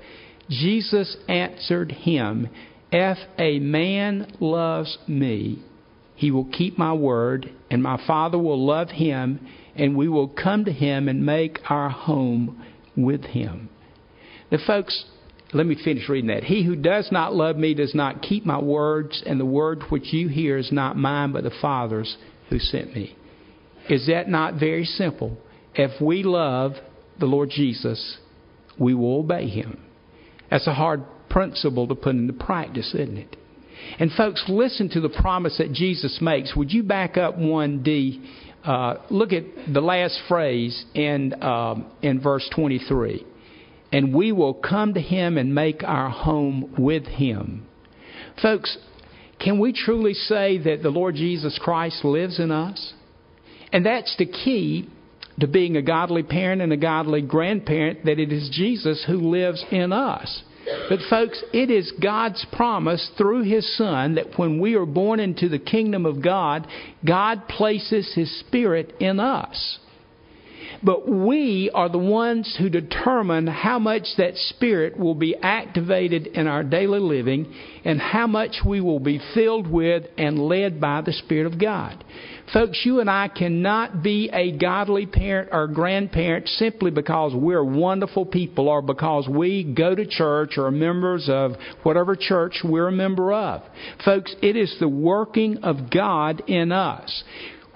Jesus 0.49 1.17
answered 1.29 1.91
him, 1.91 2.49
If 2.93 3.19
a 3.39 3.59
man 3.59 4.33
loves 4.39 4.97
me, 5.09 5.65
he 6.15 6.31
will 6.31 6.47
keep 6.47 6.79
my 6.79 6.93
word, 6.93 7.53
and 7.71 7.83
my 7.83 8.01
Father 8.07 8.39
will 8.39 8.65
love 8.65 8.91
him, 8.91 9.47
and 9.75 9.97
we 9.97 10.09
will 10.09 10.29
come 10.29 10.65
to 10.65 10.73
him 10.73 11.09
and 11.09 11.27
make 11.27 11.59
our 11.69 11.91
home 11.91 12.65
with 12.97 13.25
him. 13.25 13.69
Now, 14.51 14.59
folks, 14.67 15.05
let 15.57 15.67
me 15.67 15.77
finish 15.83 16.09
reading 16.09 16.29
that. 16.29 16.45
He 16.45 16.65
who 16.65 16.77
does 16.77 17.09
not 17.11 17.35
love 17.35 17.57
me 17.57 17.75
does 17.75 17.95
not 17.95 18.23
keep 18.23 18.45
my 18.45 18.61
words, 18.61 19.23
and 19.25 19.41
the 19.41 19.47
word 19.47 19.83
which 19.89 20.13
you 20.13 20.29
hear 20.29 20.59
is 20.59 20.71
not 20.71 20.97
mine, 20.97 21.33
but 21.33 21.45
the 21.45 21.53
Father's 21.63 22.17
who 22.51 22.59
sent 22.59 22.95
me. 22.95 23.17
Is 23.89 24.07
that 24.09 24.29
not 24.29 24.55
very 24.55 24.85
simple? 24.85 25.37
If 25.75 26.01
we 26.01 26.23
love 26.23 26.73
the 27.19 27.27
Lord 27.27 27.51
Jesus, 27.51 28.19
we 28.79 28.95
will 28.95 29.21
obey 29.21 29.49
him. 29.49 29.81
That's 30.51 30.67
a 30.67 30.75
hard 30.75 31.05
principle 31.31 31.89
to 31.89 31.95
put 31.95 32.15
into 32.15 32.33
practice, 32.33 32.95
isn't 32.95 33.17
it? 33.17 33.37
And 33.99 34.11
folks, 34.13 34.45
listen 34.49 34.89
to 34.91 35.01
the 35.01 35.09
promise 35.09 35.59
that 35.59 35.73
Jesus 35.73 36.19
makes. 36.21 36.55
Would 36.57 36.73
you 36.73 36.83
back 36.83 37.17
up 37.17 37.37
1D? 37.37 38.25
Uh, 38.65 38.97
look 39.11 39.33
at 39.33 39.45
the 39.73 39.81
last 39.81 40.21
phrase 40.29 40.85
in, 40.95 41.43
um, 41.43 41.87
in 42.03 42.21
verse 42.21 42.49
23. 42.55 43.25
And 43.93 44.15
we 44.15 44.33
will 44.33 44.55
come 44.55 44.95
to 44.95 45.01
him 45.01 45.39
and 45.39 45.55
make 45.55 45.83
our 45.85 46.11
home 46.11 46.75
with 46.77 47.05
him. 47.07 47.67
Folks, 48.43 48.77
can 49.39 49.59
we 49.59 49.73
truly 49.73 50.15
say 50.15 50.59
that 50.59 50.83
the 50.83 50.91
Lord 50.91 51.15
Jesus 51.15 51.59
Christ 51.63 52.05
lives 52.05 52.41
in 52.41 52.51
us? 52.51 52.95
And 53.73 53.85
that's 53.85 54.17
the 54.17 54.27
key 54.27 54.89
to 55.41 55.47
being 55.47 55.77
a 55.77 55.83
godly 55.83 56.23
parent 56.23 56.63
and 56.63 56.73
a 56.73 56.77
godly 56.77 57.23
grandparent 57.23 58.05
that 58.05 58.19
it 58.19 58.33
is 58.33 58.51
Jesus 58.53 59.05
who 59.07 59.31
lives 59.31 59.65
in 59.71 59.93
us. 59.93 60.43
But, 60.89 60.99
folks, 61.09 61.43
it 61.53 61.71
is 61.71 61.93
God's 62.03 62.45
promise 62.53 63.11
through 63.17 63.45
His 63.45 63.77
Son 63.77 64.17
that 64.17 64.37
when 64.37 64.61
we 64.61 64.75
are 64.75 64.87
born 64.87 65.21
into 65.21 65.49
the 65.49 65.59
kingdom 65.59 66.07
of 66.07 66.23
God, 66.23 66.67
God 67.05 67.47
places 67.49 68.13
His 68.15 68.41
Spirit 68.41 68.95
in 68.99 69.21
us. 69.21 69.79
But 70.83 71.09
we 71.09 71.71
are 71.73 71.89
the 71.89 71.99
ones 71.99 72.57
who 72.59 72.69
determine 72.69 73.47
how 73.47 73.79
much 73.79 74.07
that 74.19 74.37
Spirit 74.37 74.99
will 74.99 75.15
be 75.15 75.37
activated 75.37 76.27
in 76.29 76.47
our 76.47 76.63
daily 76.63 77.01
living 77.01 77.53
and 77.85 78.01
how 78.01 78.27
much 78.27 78.57
we 78.65 78.81
will 78.81 79.01
be 79.01 79.21
filled 79.35 79.67
with 79.67 80.05
and 80.19 80.39
led 80.39 80.81
by 80.81 81.01
the 81.01 81.13
Spirit 81.13 81.47
of 81.47 81.61
God. 81.61 82.05
Folks, 82.53 82.83
you 82.85 83.01
and 83.01 83.11
I 83.11 83.29
cannot 83.29 84.03
be 84.03 84.31
a 84.33 84.57
godly 84.57 85.07
parent 85.07 85.49
or 85.53 85.67
grandparent 85.67 86.47
simply 86.49 86.93
because 86.93 87.33
we're 87.35 87.65
wonderful 87.65 88.25
people 88.25 88.69
or 88.69 88.83
because 88.83 89.29
we 89.29 89.65
go 89.65 89.95
to 89.95 90.07
church 90.07 90.57
or 90.57 90.67
are 90.67 90.71
members 90.71 91.29
of 91.29 91.53
whatever 91.83 92.15
church 92.15 92.61
we're 92.63 92.89
a 92.89 92.93
member 92.93 93.33
of. 93.33 93.63
Folks, 94.05 94.35
it 94.43 94.57
is 94.57 94.75
the 94.79 94.89
working 94.89 95.59
of 95.59 95.91
God 95.91 96.43
in 96.47 96.71
us 96.71 97.25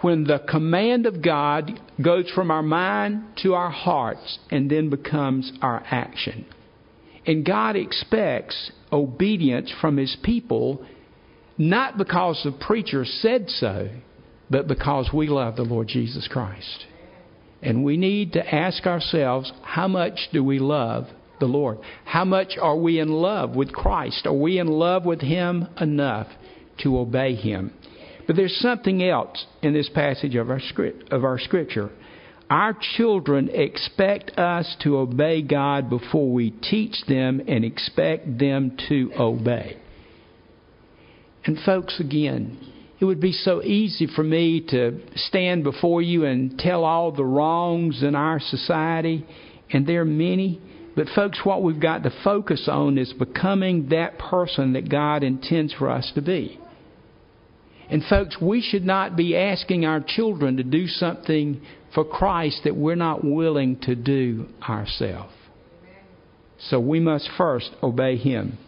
when 0.00 0.24
the 0.24 0.38
command 0.48 1.06
of 1.06 1.22
God 1.22 1.78
goes 2.02 2.30
from 2.30 2.50
our 2.50 2.62
mind 2.62 3.22
to 3.42 3.54
our 3.54 3.70
hearts 3.70 4.38
and 4.50 4.70
then 4.70 4.90
becomes 4.90 5.52
our 5.60 5.82
action. 5.90 6.46
And 7.26 7.44
God 7.44 7.76
expects 7.76 8.72
obedience 8.90 9.72
from 9.80 9.96
His 9.96 10.16
people, 10.22 10.84
not 11.58 11.98
because 11.98 12.40
the 12.44 12.52
preacher 12.52 13.04
said 13.04 13.48
so, 13.48 13.90
but 14.48 14.66
because 14.66 15.10
we 15.12 15.28
love 15.28 15.56
the 15.56 15.62
Lord 15.62 15.88
Jesus 15.88 16.26
Christ. 16.28 16.86
And 17.62 17.84
we 17.84 17.96
need 17.96 18.32
to 18.32 18.54
ask 18.54 18.86
ourselves 18.86 19.52
how 19.62 19.86
much 19.86 20.28
do 20.32 20.42
we 20.42 20.58
love 20.58 21.08
the 21.40 21.46
Lord? 21.46 21.78
How 22.04 22.24
much 22.24 22.56
are 22.60 22.76
we 22.76 22.98
in 22.98 23.08
love 23.08 23.54
with 23.54 23.72
Christ? 23.72 24.26
Are 24.26 24.32
we 24.32 24.58
in 24.58 24.66
love 24.66 25.04
with 25.04 25.20
Him 25.20 25.68
enough 25.78 26.28
to 26.78 26.98
obey 26.98 27.34
Him? 27.34 27.72
But 28.30 28.36
there's 28.36 28.60
something 28.60 29.02
else 29.02 29.44
in 29.60 29.72
this 29.72 29.88
passage 29.88 30.36
of 30.36 30.50
our, 30.50 30.60
script, 30.60 31.12
of 31.12 31.24
our 31.24 31.36
scripture. 31.36 31.90
Our 32.48 32.76
children 32.96 33.50
expect 33.52 34.38
us 34.38 34.76
to 34.84 34.98
obey 34.98 35.42
God 35.42 35.90
before 35.90 36.30
we 36.30 36.52
teach 36.52 36.94
them 37.08 37.42
and 37.48 37.64
expect 37.64 38.38
them 38.38 38.76
to 38.88 39.10
obey. 39.18 39.78
And, 41.44 41.58
folks, 41.66 41.98
again, 41.98 42.56
it 43.00 43.04
would 43.04 43.20
be 43.20 43.32
so 43.32 43.64
easy 43.64 44.06
for 44.06 44.22
me 44.22 44.60
to 44.68 45.00
stand 45.16 45.64
before 45.64 46.00
you 46.00 46.24
and 46.24 46.56
tell 46.56 46.84
all 46.84 47.10
the 47.10 47.24
wrongs 47.24 48.04
in 48.04 48.14
our 48.14 48.38
society, 48.38 49.26
and 49.72 49.88
there 49.88 50.02
are 50.02 50.04
many. 50.04 50.60
But, 50.94 51.08
folks, 51.16 51.40
what 51.42 51.64
we've 51.64 51.82
got 51.82 52.04
to 52.04 52.12
focus 52.22 52.68
on 52.70 52.96
is 52.96 53.12
becoming 53.12 53.88
that 53.88 54.20
person 54.20 54.74
that 54.74 54.88
God 54.88 55.24
intends 55.24 55.72
for 55.72 55.90
us 55.90 56.12
to 56.14 56.22
be. 56.22 56.60
And, 57.90 58.04
folks, 58.04 58.40
we 58.40 58.62
should 58.62 58.84
not 58.84 59.16
be 59.16 59.36
asking 59.36 59.84
our 59.84 60.00
children 60.00 60.56
to 60.58 60.62
do 60.62 60.86
something 60.86 61.60
for 61.94 62.04
Christ 62.04 62.60
that 62.64 62.76
we're 62.76 62.94
not 62.94 63.24
willing 63.24 63.80
to 63.80 63.96
do 63.96 64.46
ourselves. 64.62 65.34
So 66.58 66.78
we 66.78 67.00
must 67.00 67.28
first 67.36 67.70
obey 67.82 68.16
Him. 68.16 68.58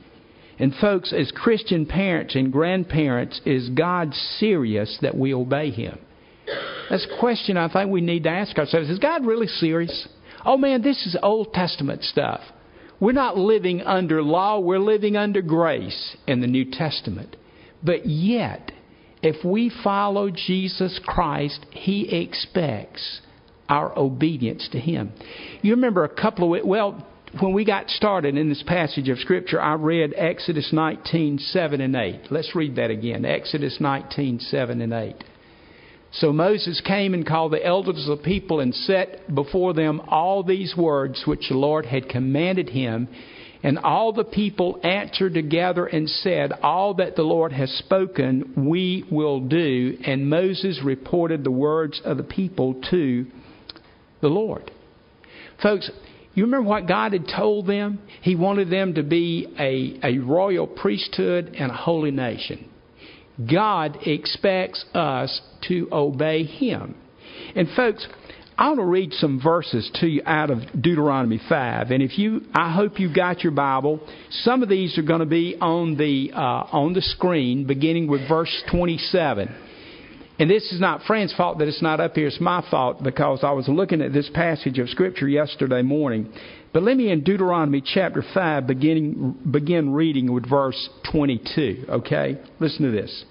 And, 0.58 0.74
folks, 0.74 1.12
as 1.12 1.30
Christian 1.30 1.86
parents 1.86 2.34
and 2.34 2.52
grandparents, 2.52 3.40
is 3.44 3.68
God 3.70 4.12
serious 4.14 4.98
that 5.02 5.16
we 5.16 5.32
obey 5.34 5.70
Him? 5.70 5.98
That's 6.90 7.06
a 7.06 7.20
question 7.20 7.56
I 7.56 7.72
think 7.72 7.90
we 7.90 8.00
need 8.00 8.24
to 8.24 8.30
ask 8.30 8.58
ourselves. 8.58 8.90
Is 8.90 8.98
God 8.98 9.24
really 9.24 9.46
serious? 9.46 10.08
Oh, 10.44 10.56
man, 10.56 10.82
this 10.82 11.06
is 11.06 11.16
Old 11.22 11.52
Testament 11.52 12.02
stuff. 12.02 12.40
We're 12.98 13.12
not 13.12 13.36
living 13.36 13.82
under 13.82 14.22
law, 14.22 14.58
we're 14.60 14.78
living 14.78 15.16
under 15.16 15.42
grace 15.42 16.16
in 16.26 16.40
the 16.40 16.46
New 16.46 16.70
Testament. 16.70 17.36
But 17.82 18.06
yet, 18.06 18.72
if 19.22 19.44
we 19.44 19.70
follow 19.82 20.30
Jesus 20.30 21.00
Christ, 21.04 21.64
He 21.70 22.22
expects 22.22 23.20
our 23.68 23.96
obedience 23.98 24.68
to 24.72 24.80
Him. 24.80 25.12
You 25.62 25.74
remember 25.74 26.04
a 26.04 26.08
couple 26.08 26.54
of, 26.54 26.64
well, 26.66 27.06
when 27.40 27.54
we 27.54 27.64
got 27.64 27.88
started 27.88 28.36
in 28.36 28.48
this 28.48 28.62
passage 28.66 29.08
of 29.08 29.18
Scripture, 29.18 29.60
I 29.60 29.74
read 29.74 30.12
Exodus 30.16 30.70
19, 30.72 31.38
7 31.38 31.80
and 31.80 31.96
8. 31.96 32.30
Let's 32.30 32.54
read 32.54 32.76
that 32.76 32.90
again. 32.90 33.24
Exodus 33.24 33.78
19, 33.80 34.40
7 34.40 34.80
and 34.82 34.92
8. 34.92 35.14
So 36.14 36.30
Moses 36.30 36.82
came 36.84 37.14
and 37.14 37.26
called 37.26 37.52
the 37.52 37.64
elders 37.64 38.06
of 38.06 38.18
the 38.18 38.24
people 38.24 38.60
and 38.60 38.74
set 38.74 39.34
before 39.34 39.72
them 39.72 40.02
all 40.08 40.42
these 40.42 40.76
words 40.76 41.22
which 41.26 41.48
the 41.48 41.56
Lord 41.56 41.86
had 41.86 42.08
commanded 42.08 42.68
him. 42.68 43.08
And 43.62 43.78
all 43.78 44.12
the 44.12 44.24
people 44.24 44.80
answered 44.82 45.34
together 45.34 45.86
and 45.86 46.08
said, 46.08 46.52
All 46.62 46.94
that 46.94 47.14
the 47.14 47.22
Lord 47.22 47.52
has 47.52 47.70
spoken, 47.70 48.52
we 48.56 49.04
will 49.10 49.40
do. 49.40 49.98
And 50.04 50.28
Moses 50.28 50.80
reported 50.84 51.44
the 51.44 51.52
words 51.52 52.00
of 52.04 52.16
the 52.16 52.24
people 52.24 52.80
to 52.90 53.26
the 54.20 54.28
Lord. 54.28 54.70
Folks, 55.62 55.90
you 56.34 56.44
remember 56.44 56.68
what 56.68 56.88
God 56.88 57.12
had 57.12 57.28
told 57.28 57.66
them? 57.66 58.00
He 58.22 58.34
wanted 58.34 58.70
them 58.70 58.94
to 58.94 59.02
be 59.02 59.46
a, 59.58 60.14
a 60.14 60.18
royal 60.18 60.66
priesthood 60.66 61.54
and 61.56 61.70
a 61.70 61.76
holy 61.76 62.10
nation. 62.10 62.68
God 63.50 63.98
expects 64.06 64.84
us 64.94 65.40
to 65.68 65.88
obey 65.92 66.44
Him. 66.44 66.96
And 67.54 67.68
folks, 67.76 68.06
I 68.56 68.68
want 68.68 68.80
to 68.80 68.84
read 68.84 69.12
some 69.14 69.40
verses 69.42 69.90
to 70.00 70.06
you 70.06 70.22
out 70.26 70.50
of 70.50 70.58
Deuteronomy 70.78 71.40
5. 71.48 71.90
And 71.90 72.02
if 72.02 72.18
you, 72.18 72.42
I 72.54 72.72
hope 72.72 73.00
you've 73.00 73.14
got 73.14 73.42
your 73.42 73.52
Bible. 73.52 74.06
Some 74.30 74.62
of 74.62 74.68
these 74.68 74.98
are 74.98 75.02
going 75.02 75.20
to 75.20 75.26
be 75.26 75.56
on 75.60 75.96
the, 75.96 76.32
uh, 76.34 76.38
on 76.38 76.92
the 76.92 77.00
screen, 77.00 77.66
beginning 77.66 78.08
with 78.08 78.28
verse 78.28 78.62
27. 78.70 79.54
And 80.38 80.50
this 80.50 80.72
is 80.72 80.80
not 80.80 81.02
Fran's 81.06 81.32
fault 81.34 81.58
that 81.58 81.68
it's 81.68 81.82
not 81.82 82.00
up 82.00 82.14
here. 82.14 82.26
It's 82.26 82.40
my 82.40 82.66
fault 82.70 83.02
because 83.02 83.40
I 83.42 83.52
was 83.52 83.68
looking 83.68 84.02
at 84.02 84.12
this 84.12 84.28
passage 84.34 84.78
of 84.78 84.88
Scripture 84.90 85.28
yesterday 85.28 85.82
morning. 85.82 86.32
But 86.72 86.82
let 86.82 86.96
me 86.96 87.10
in 87.10 87.22
Deuteronomy 87.22 87.82
chapter 87.82 88.22
5 88.34 88.66
beginning, 88.66 89.38
begin 89.50 89.92
reading 89.92 90.32
with 90.32 90.48
verse 90.48 90.88
22. 91.10 91.86
Okay? 91.88 92.38
Listen 92.60 92.86
to 92.86 92.90
this. 92.90 93.24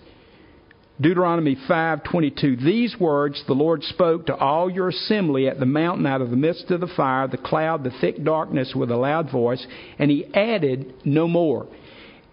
Deuteronomy 1.01 1.55
5:22 1.67 2.63
These 2.63 2.99
words 2.99 3.43
the 3.47 3.55
Lord 3.55 3.83
spoke 3.83 4.27
to 4.27 4.35
all 4.35 4.69
your 4.69 4.89
assembly 4.89 5.47
at 5.47 5.59
the 5.59 5.65
mountain 5.65 6.05
out 6.05 6.21
of 6.21 6.29
the 6.29 6.35
midst 6.35 6.69
of 6.69 6.79
the 6.79 6.87
fire 6.87 7.27
the 7.27 7.37
cloud 7.37 7.83
the 7.83 7.89
thick 7.89 8.23
darkness 8.23 8.75
with 8.75 8.91
a 8.91 8.95
loud 8.95 9.31
voice 9.31 9.65
and 9.97 10.11
he 10.11 10.25
added 10.35 10.93
no 11.03 11.27
more. 11.27 11.65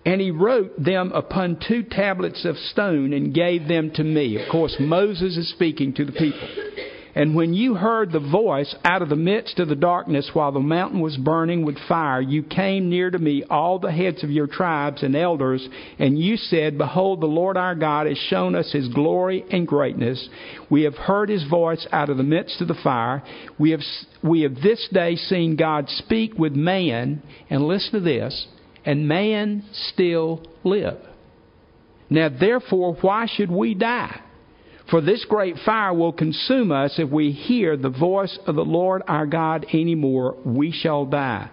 And 0.04 0.20
he 0.20 0.30
wrote 0.30 0.72
them 0.82 1.12
upon 1.12 1.60
two 1.66 1.82
tablets 1.82 2.44
of 2.44 2.58
stone 2.58 3.14
and 3.14 3.34
gave 3.34 3.68
them 3.68 3.90
to 3.92 4.04
me. 4.04 4.36
Of 4.36 4.50
course 4.50 4.76
Moses 4.78 5.38
is 5.38 5.48
speaking 5.48 5.94
to 5.94 6.04
the 6.04 6.12
people 6.12 6.48
and 7.18 7.34
when 7.34 7.52
you 7.52 7.74
heard 7.74 8.12
the 8.12 8.20
voice 8.20 8.72
out 8.84 9.02
of 9.02 9.08
the 9.08 9.16
midst 9.16 9.58
of 9.58 9.66
the 9.66 9.74
darkness 9.74 10.30
while 10.34 10.52
the 10.52 10.60
mountain 10.60 11.00
was 11.00 11.16
burning 11.16 11.64
with 11.64 11.76
fire, 11.88 12.20
you 12.20 12.44
came 12.44 12.88
near 12.88 13.10
to 13.10 13.18
me, 13.18 13.42
all 13.50 13.80
the 13.80 13.90
heads 13.90 14.22
of 14.22 14.30
your 14.30 14.46
tribes 14.46 15.02
and 15.02 15.16
elders, 15.16 15.68
and 15.98 16.16
you 16.16 16.36
said, 16.36 16.78
Behold, 16.78 17.20
the 17.20 17.26
Lord 17.26 17.56
our 17.56 17.74
God 17.74 18.06
has 18.06 18.16
shown 18.16 18.54
us 18.54 18.70
his 18.70 18.86
glory 18.86 19.44
and 19.50 19.66
greatness. 19.66 20.28
We 20.70 20.82
have 20.82 20.94
heard 20.94 21.28
his 21.28 21.42
voice 21.42 21.84
out 21.90 22.08
of 22.08 22.18
the 22.18 22.22
midst 22.22 22.60
of 22.60 22.68
the 22.68 22.78
fire. 22.84 23.24
We 23.58 23.72
have, 23.72 23.82
we 24.22 24.42
have 24.42 24.54
this 24.54 24.86
day 24.92 25.16
seen 25.16 25.56
God 25.56 25.88
speak 25.88 26.38
with 26.38 26.52
man, 26.52 27.24
and 27.50 27.66
listen 27.66 27.94
to 27.94 28.00
this, 28.00 28.46
and 28.84 29.08
man 29.08 29.64
still 29.72 30.46
live. 30.62 31.00
Now 32.10 32.28
therefore, 32.28 32.94
why 33.00 33.26
should 33.26 33.50
we 33.50 33.74
die? 33.74 34.20
For 34.90 35.00
this 35.02 35.24
great 35.26 35.56
fire 35.66 35.92
will 35.92 36.12
consume 36.12 36.72
us 36.72 36.98
if 36.98 37.10
we 37.10 37.32
hear 37.32 37.76
the 37.76 37.90
voice 37.90 38.38
of 38.46 38.54
the 38.54 38.64
Lord 38.64 39.02
our 39.06 39.26
God 39.26 39.66
any 39.72 39.94
more, 39.94 40.36
we 40.44 40.72
shall 40.72 41.04
die. 41.04 41.50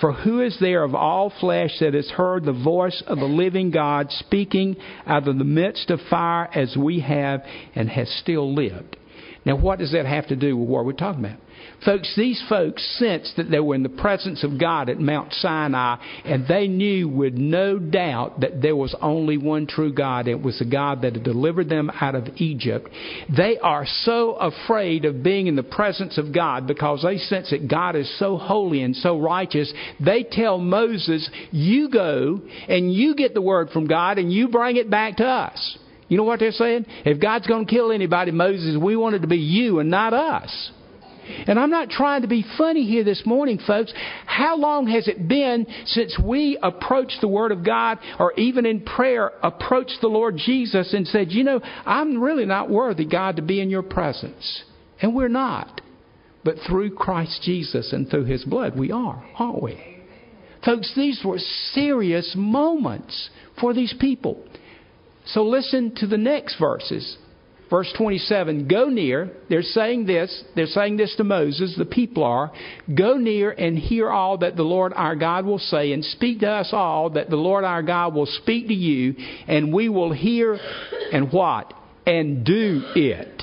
For 0.00 0.12
who 0.12 0.40
is 0.40 0.56
there 0.58 0.82
of 0.82 0.94
all 0.94 1.30
flesh 1.30 1.78
that 1.80 1.94
has 1.94 2.08
heard 2.10 2.44
the 2.44 2.52
voice 2.52 3.02
of 3.06 3.18
the 3.18 3.26
living 3.26 3.70
God 3.70 4.10
speaking 4.10 4.76
out 5.06 5.28
of 5.28 5.38
the 5.38 5.44
midst 5.44 5.90
of 5.90 6.00
fire 6.10 6.48
as 6.52 6.76
we 6.76 7.00
have 7.00 7.44
and 7.74 7.88
has 7.88 8.10
still 8.20 8.52
lived? 8.52 8.96
Now, 9.44 9.56
what 9.56 9.78
does 9.78 9.92
that 9.92 10.06
have 10.06 10.28
to 10.28 10.36
do 10.36 10.56
with 10.56 10.68
what 10.68 10.84
we're 10.84 10.92
talking 10.92 11.24
about? 11.24 11.38
Folks, 11.84 12.14
these 12.16 12.42
folks 12.48 12.82
sensed 12.98 13.36
that 13.36 13.50
they 13.50 13.58
were 13.58 13.74
in 13.74 13.82
the 13.82 13.88
presence 13.88 14.44
of 14.44 14.58
God 14.58 14.88
at 14.88 15.00
Mount 15.00 15.32
Sinai, 15.32 15.96
and 16.24 16.46
they 16.46 16.68
knew 16.68 17.08
with 17.08 17.34
no 17.34 17.78
doubt 17.78 18.40
that 18.40 18.62
there 18.62 18.76
was 18.76 18.94
only 19.02 19.36
one 19.36 19.66
true 19.66 19.92
God. 19.92 20.28
It 20.28 20.40
was 20.40 20.58
the 20.58 20.64
God 20.64 21.02
that 21.02 21.14
had 21.14 21.24
delivered 21.24 21.68
them 21.68 21.90
out 22.00 22.14
of 22.14 22.28
Egypt. 22.36 22.88
They 23.36 23.58
are 23.58 23.84
so 23.84 24.34
afraid 24.34 25.04
of 25.04 25.24
being 25.24 25.48
in 25.48 25.56
the 25.56 25.62
presence 25.62 26.18
of 26.18 26.32
God 26.32 26.68
because 26.68 27.02
they 27.02 27.18
sense 27.18 27.50
that 27.50 27.68
God 27.68 27.96
is 27.96 28.18
so 28.18 28.36
holy 28.36 28.82
and 28.82 28.94
so 28.94 29.18
righteous. 29.18 29.72
They 29.98 30.22
tell 30.22 30.58
Moses, 30.58 31.28
You 31.50 31.90
go 31.90 32.40
and 32.68 32.92
you 32.92 33.16
get 33.16 33.34
the 33.34 33.42
word 33.42 33.70
from 33.70 33.88
God 33.88 34.18
and 34.18 34.32
you 34.32 34.48
bring 34.48 34.76
it 34.76 34.88
back 34.88 35.16
to 35.16 35.26
us. 35.26 35.78
You 36.08 36.18
know 36.18 36.24
what 36.24 36.40
they're 36.40 36.52
saying? 36.52 36.86
If 37.06 37.20
God's 37.20 37.46
going 37.46 37.66
to 37.66 37.70
kill 37.72 37.90
anybody, 37.90 38.32
Moses, 38.32 38.76
we 38.80 38.96
want 38.96 39.14
it 39.14 39.20
to 39.20 39.26
be 39.26 39.38
you 39.38 39.78
and 39.78 39.90
not 39.90 40.12
us. 40.12 40.70
And 41.46 41.58
I'm 41.58 41.70
not 41.70 41.90
trying 41.90 42.22
to 42.22 42.28
be 42.28 42.44
funny 42.56 42.84
here 42.84 43.04
this 43.04 43.22
morning, 43.24 43.58
folks. 43.66 43.92
How 44.26 44.56
long 44.56 44.86
has 44.88 45.08
it 45.08 45.28
been 45.28 45.66
since 45.86 46.18
we 46.22 46.58
approached 46.62 47.18
the 47.20 47.28
Word 47.28 47.52
of 47.52 47.64
God 47.64 47.98
or 48.18 48.32
even 48.34 48.66
in 48.66 48.80
prayer 48.80 49.32
approached 49.42 49.98
the 50.00 50.08
Lord 50.08 50.36
Jesus 50.36 50.94
and 50.94 51.06
said, 51.06 51.32
You 51.32 51.44
know, 51.44 51.60
I'm 51.86 52.22
really 52.22 52.46
not 52.46 52.70
worthy, 52.70 53.04
God, 53.04 53.36
to 53.36 53.42
be 53.42 53.60
in 53.60 53.70
your 53.70 53.82
presence? 53.82 54.64
And 55.00 55.14
we're 55.14 55.28
not. 55.28 55.80
But 56.44 56.56
through 56.68 56.94
Christ 56.94 57.42
Jesus 57.42 57.92
and 57.92 58.08
through 58.08 58.24
His 58.24 58.44
blood, 58.44 58.76
we 58.76 58.90
are, 58.90 59.24
aren't 59.38 59.62
we? 59.62 59.78
Folks, 60.64 60.92
these 60.94 61.20
were 61.24 61.38
serious 61.38 62.34
moments 62.36 63.30
for 63.60 63.74
these 63.74 63.94
people. 64.00 64.42
So 65.26 65.44
listen 65.44 65.94
to 65.96 66.06
the 66.06 66.18
next 66.18 66.58
verses. 66.58 67.16
Verse 67.72 67.90
27 67.96 68.68
Go 68.68 68.90
near. 68.90 69.30
They're 69.48 69.62
saying 69.62 70.04
this. 70.04 70.44
They're 70.54 70.66
saying 70.66 70.98
this 70.98 71.16
to 71.16 71.24
Moses. 71.24 71.74
The 71.78 71.86
people 71.86 72.22
are. 72.22 72.52
Go 72.94 73.16
near 73.16 73.50
and 73.50 73.78
hear 73.78 74.10
all 74.10 74.36
that 74.38 74.56
the 74.56 74.62
Lord 74.62 74.92
our 74.94 75.16
God 75.16 75.46
will 75.46 75.58
say, 75.58 75.92
and 75.92 76.04
speak 76.04 76.40
to 76.40 76.50
us 76.50 76.68
all 76.72 77.08
that 77.10 77.30
the 77.30 77.36
Lord 77.36 77.64
our 77.64 77.82
God 77.82 78.14
will 78.14 78.26
speak 78.26 78.68
to 78.68 78.74
you, 78.74 79.14
and 79.48 79.72
we 79.72 79.88
will 79.88 80.12
hear 80.12 80.58
and 81.12 81.32
what? 81.32 81.72
And 82.04 82.44
do 82.44 82.82
it. 82.94 83.42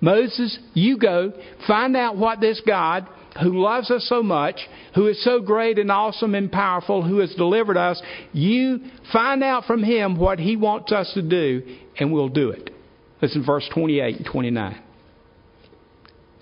Moses, 0.00 0.56
you 0.72 0.96
go. 0.96 1.32
Find 1.66 1.96
out 1.96 2.16
what 2.16 2.40
this 2.40 2.62
God 2.64 3.08
who 3.42 3.60
loves 3.60 3.90
us 3.90 4.06
so 4.08 4.22
much, 4.22 4.60
who 4.94 5.08
is 5.08 5.22
so 5.24 5.40
great 5.40 5.80
and 5.80 5.90
awesome 5.90 6.36
and 6.36 6.52
powerful, 6.52 7.02
who 7.02 7.18
has 7.18 7.34
delivered 7.34 7.76
us, 7.76 8.00
you 8.32 8.78
find 9.12 9.42
out 9.42 9.64
from 9.64 9.82
him 9.82 10.16
what 10.16 10.38
he 10.38 10.56
wants 10.56 10.92
us 10.92 11.10
to 11.14 11.20
do, 11.20 11.62
and 11.98 12.12
we'll 12.12 12.28
do 12.28 12.50
it. 12.50 12.70
Listen, 13.22 13.44
verse 13.44 13.68
28 13.72 14.16
and 14.16 14.26
29. 14.26 14.82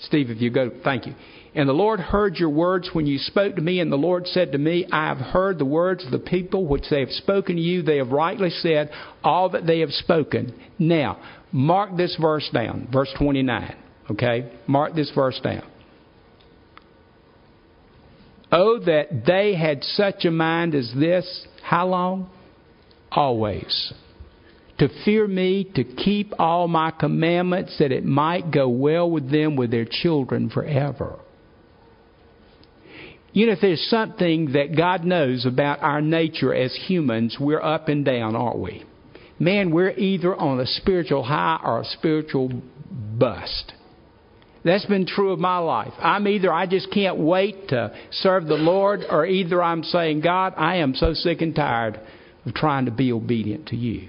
Steve, 0.00 0.30
if 0.30 0.40
you 0.40 0.50
go, 0.50 0.70
thank 0.82 1.06
you. 1.06 1.14
And 1.54 1.68
the 1.68 1.72
Lord 1.72 2.00
heard 2.00 2.36
your 2.36 2.50
words 2.50 2.90
when 2.92 3.06
you 3.06 3.18
spoke 3.18 3.54
to 3.54 3.62
me, 3.62 3.78
and 3.78 3.90
the 3.90 3.96
Lord 3.96 4.26
said 4.26 4.52
to 4.52 4.58
me, 4.58 4.86
I 4.90 5.06
have 5.08 5.18
heard 5.18 5.58
the 5.58 5.64
words 5.64 6.04
of 6.04 6.10
the 6.10 6.18
people 6.18 6.66
which 6.66 6.84
they 6.90 7.00
have 7.00 7.10
spoken 7.10 7.56
to 7.56 7.62
you. 7.62 7.82
They 7.82 7.98
have 7.98 8.10
rightly 8.10 8.50
said 8.50 8.90
all 9.22 9.50
that 9.50 9.66
they 9.66 9.80
have 9.80 9.90
spoken. 9.90 10.52
Now, 10.78 11.22
mark 11.52 11.96
this 11.96 12.16
verse 12.20 12.48
down, 12.52 12.88
verse 12.92 13.12
29. 13.16 13.76
Okay? 14.10 14.52
Mark 14.66 14.94
this 14.94 15.12
verse 15.14 15.40
down. 15.42 15.62
Oh, 18.50 18.80
that 18.80 19.24
they 19.26 19.54
had 19.54 19.82
such 19.84 20.24
a 20.24 20.30
mind 20.30 20.74
as 20.74 20.92
this. 20.96 21.46
How 21.62 21.86
long? 21.86 22.30
Always 23.12 23.92
to 24.78 24.88
fear 25.04 25.26
me, 25.26 25.64
to 25.74 25.84
keep 25.84 26.32
all 26.38 26.68
my 26.68 26.90
commandments, 26.90 27.76
that 27.78 27.92
it 27.92 28.04
might 28.04 28.50
go 28.50 28.68
well 28.68 29.10
with 29.10 29.30
them, 29.30 29.56
with 29.56 29.70
their 29.70 29.86
children 29.88 30.50
forever. 30.50 31.18
You 33.32 33.46
know, 33.46 33.52
if 33.52 33.60
there's 33.60 33.84
something 33.88 34.52
that 34.52 34.76
God 34.76 35.04
knows 35.04 35.44
about 35.44 35.82
our 35.82 36.00
nature 36.00 36.54
as 36.54 36.74
humans, 36.86 37.36
we're 37.38 37.62
up 37.62 37.88
and 37.88 38.04
down, 38.04 38.36
aren't 38.36 38.58
we? 38.58 38.84
Man, 39.38 39.72
we're 39.72 39.90
either 39.90 40.34
on 40.34 40.60
a 40.60 40.66
spiritual 40.66 41.24
high 41.24 41.60
or 41.64 41.80
a 41.80 41.84
spiritual 41.84 42.62
bust. 43.18 43.72
That's 44.64 44.86
been 44.86 45.04
true 45.04 45.32
of 45.32 45.38
my 45.38 45.58
life. 45.58 45.92
I'm 45.98 46.26
either, 46.26 46.52
I 46.52 46.66
just 46.66 46.90
can't 46.90 47.18
wait 47.18 47.68
to 47.68 47.94
serve 48.12 48.46
the 48.46 48.54
Lord, 48.54 49.00
or 49.10 49.26
either 49.26 49.62
I'm 49.62 49.82
saying, 49.82 50.20
God, 50.20 50.54
I 50.56 50.76
am 50.76 50.94
so 50.94 51.12
sick 51.12 51.42
and 51.42 51.54
tired 51.54 52.00
of 52.46 52.54
trying 52.54 52.86
to 52.86 52.90
be 52.90 53.12
obedient 53.12 53.66
to 53.68 53.76
you. 53.76 54.08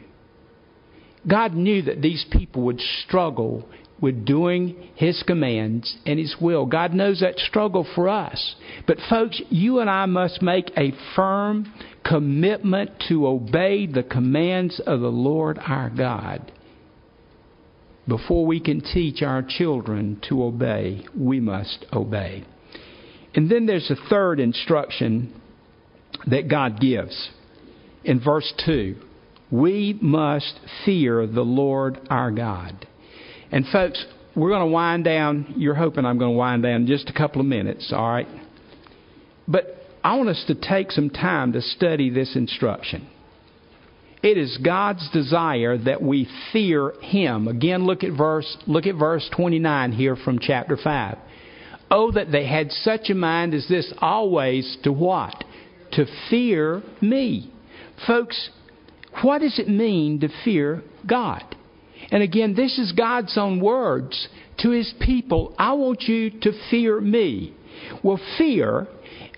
God 1.28 1.54
knew 1.54 1.82
that 1.84 2.02
these 2.02 2.26
people 2.32 2.64
would 2.64 2.82
struggle 3.06 3.68
with 4.00 4.26
doing 4.26 4.90
His 4.96 5.24
commands 5.26 5.96
and 6.06 6.20
His 6.20 6.36
will. 6.40 6.66
God 6.66 6.94
knows 6.94 7.22
that 7.22 7.40
struggle 7.40 7.88
for 7.96 8.10
us. 8.10 8.56
But, 8.86 8.98
folks, 9.10 9.42
you 9.50 9.80
and 9.80 9.90
I 9.90 10.06
must 10.06 10.42
make 10.42 10.72
a 10.78 10.94
firm 11.16 11.74
commitment 12.04 12.92
to 13.10 13.28
obey 13.28 13.88
the 13.88 14.04
commands 14.04 14.80
of 14.86 15.00
the 15.00 15.08
Lord 15.08 15.58
our 15.60 15.90
God. 15.90 16.52
Before 18.08 18.46
we 18.46 18.60
can 18.60 18.82
teach 18.82 19.24
our 19.24 19.42
children 19.42 20.22
to 20.30 20.44
obey, 20.44 21.06
we 21.18 21.40
must 21.40 21.86
obey. 21.92 22.44
And 23.34 23.50
then 23.50 23.66
there's 23.66 23.90
a 23.90 24.10
third 24.10 24.40
instruction 24.40 25.42
that 26.28 26.48
God 26.48 26.80
gives 26.80 27.32
in 28.04 28.20
verse 28.20 28.54
2 28.66 28.96
we 29.52 29.98
must 30.02 30.60
fear 30.86 31.28
the 31.28 31.42
Lord 31.42 32.00
our 32.10 32.32
God. 32.32 32.88
And 33.52 33.66
folks, 33.72 34.04
we're 34.36 34.50
going 34.50 34.68
to 34.68 34.72
wind 34.72 35.04
down. 35.06 35.54
You're 35.58 35.76
hoping 35.76 36.06
I'm 36.06 36.18
going 36.18 36.34
to 36.34 36.38
wind 36.38 36.64
down 36.64 36.82
in 36.82 36.88
just 36.88 37.10
a 37.10 37.14
couple 37.14 37.42
of 37.42 37.48
minutes, 37.48 37.92
all 37.96 38.10
right? 38.10 38.28
But 39.48 39.78
I 40.04 40.16
want 40.16 40.30
us 40.30 40.44
to 40.48 40.56
take 40.56 40.92
some 40.92 41.10
time 41.10 41.54
to 41.54 41.62
study 41.62 42.10
this 42.10 42.36
instruction. 42.36 43.08
It 44.22 44.38
is 44.40 44.58
God's 44.58 45.08
desire 45.12 45.78
that 45.78 46.02
we 46.02 46.28
fear 46.52 46.94
him. 47.02 47.48
Again, 47.48 47.86
look 47.86 48.04
at 48.04 48.18
verse 48.18 48.58
look 48.66 48.88
at 48.88 48.96
verse 48.96 49.30
29 49.36 49.92
here 49.92 50.16
from 50.16 50.40
chapter 50.40 50.78
5. 50.78 51.18
Oh 51.92 52.12
that 52.12 52.32
they 52.32 52.48
had 52.48 52.72
such 52.72 53.12
a 53.12 53.14
mind 53.14 53.54
as 53.54 53.68
this 53.68 53.94
always 54.00 54.78
to 54.84 54.92
what? 54.92 55.44
To 55.92 56.06
fear 56.32 56.82
me. 57.02 57.54
Folks, 58.08 58.50
what 59.22 59.40
does 59.40 59.60
it 59.60 59.68
mean 59.68 60.20
to 60.22 60.30
fear 60.44 60.84
God? 61.08 61.44
And 62.12 62.22
again, 62.22 62.56
this 62.56 62.78
is 62.78 62.92
God's 62.92 63.38
own 63.38 63.60
words 63.60 64.28
to 64.60 64.70
his 64.70 64.94
people. 65.02 65.56
I 65.58 65.74
want 65.74 66.04
you 66.04 66.30
to 66.42 66.52
fear 66.70 67.00
me. 67.00 67.56
Well, 68.04 68.20
fear, 68.38 68.88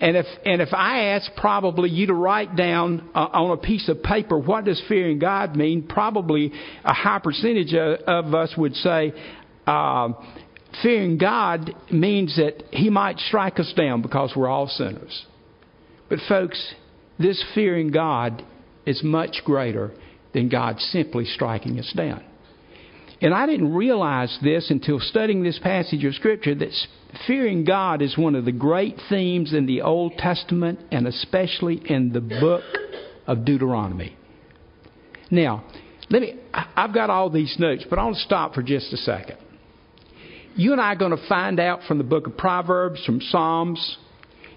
and 0.00 0.16
if, 0.16 0.26
and 0.44 0.62
if 0.62 0.72
I 0.72 1.10
ask 1.10 1.30
probably 1.36 1.90
you 1.90 2.06
to 2.06 2.14
write 2.14 2.54
down 2.56 3.10
uh, 3.14 3.18
on 3.32 3.50
a 3.50 3.60
piece 3.60 3.88
of 3.88 4.02
paper 4.02 4.38
what 4.38 4.64
does 4.64 4.80
fearing 4.88 5.18
God 5.18 5.56
mean, 5.56 5.86
probably 5.88 6.52
a 6.84 6.92
high 6.94 7.18
percentage 7.18 7.74
of, 7.74 8.00
of 8.06 8.34
us 8.34 8.54
would 8.56 8.74
say, 8.76 9.12
uh, 9.66 10.10
fearing 10.82 11.18
God 11.18 11.74
means 11.90 12.36
that 12.36 12.62
He 12.70 12.90
might 12.90 13.18
strike 13.18 13.58
us 13.58 13.72
down 13.76 14.02
because 14.02 14.32
we're 14.36 14.48
all 14.48 14.68
sinners. 14.68 15.26
But, 16.08 16.20
folks, 16.28 16.74
this 17.18 17.42
fearing 17.54 17.90
God 17.90 18.44
is 18.88 19.02
much 19.02 19.42
greater 19.44 19.92
than 20.32 20.48
God 20.48 20.80
simply 20.80 21.26
striking 21.26 21.78
us 21.78 21.92
down. 21.94 22.24
And 23.20 23.34
I 23.34 23.46
didn't 23.46 23.74
realize 23.74 24.36
this 24.42 24.70
until 24.70 25.00
studying 25.00 25.42
this 25.42 25.58
passage 25.58 26.04
of 26.04 26.14
Scripture 26.14 26.54
that 26.54 26.70
fearing 27.26 27.64
God 27.64 28.00
is 28.00 28.16
one 28.16 28.34
of 28.34 28.44
the 28.44 28.52
great 28.52 28.96
themes 29.08 29.52
in 29.52 29.66
the 29.66 29.82
Old 29.82 30.12
Testament 30.16 30.78
and 30.90 31.06
especially 31.06 31.82
in 31.84 32.12
the 32.12 32.20
book 32.20 32.64
of 33.26 33.44
Deuteronomy. 33.44 34.16
Now, 35.30 35.64
let 36.10 36.22
me, 36.22 36.36
I've 36.54 36.94
got 36.94 37.10
all 37.10 37.28
these 37.28 37.54
notes, 37.58 37.84
but 37.90 37.98
I 37.98 38.04
want 38.04 38.16
to 38.16 38.22
stop 38.22 38.54
for 38.54 38.62
just 38.62 38.92
a 38.92 38.96
second. 38.96 39.36
You 40.54 40.72
and 40.72 40.80
I 40.80 40.92
are 40.92 40.96
going 40.96 41.16
to 41.16 41.28
find 41.28 41.60
out 41.60 41.80
from 41.86 41.98
the 41.98 42.04
book 42.04 42.26
of 42.26 42.36
Proverbs, 42.36 43.04
from 43.04 43.20
Psalms, 43.20 43.98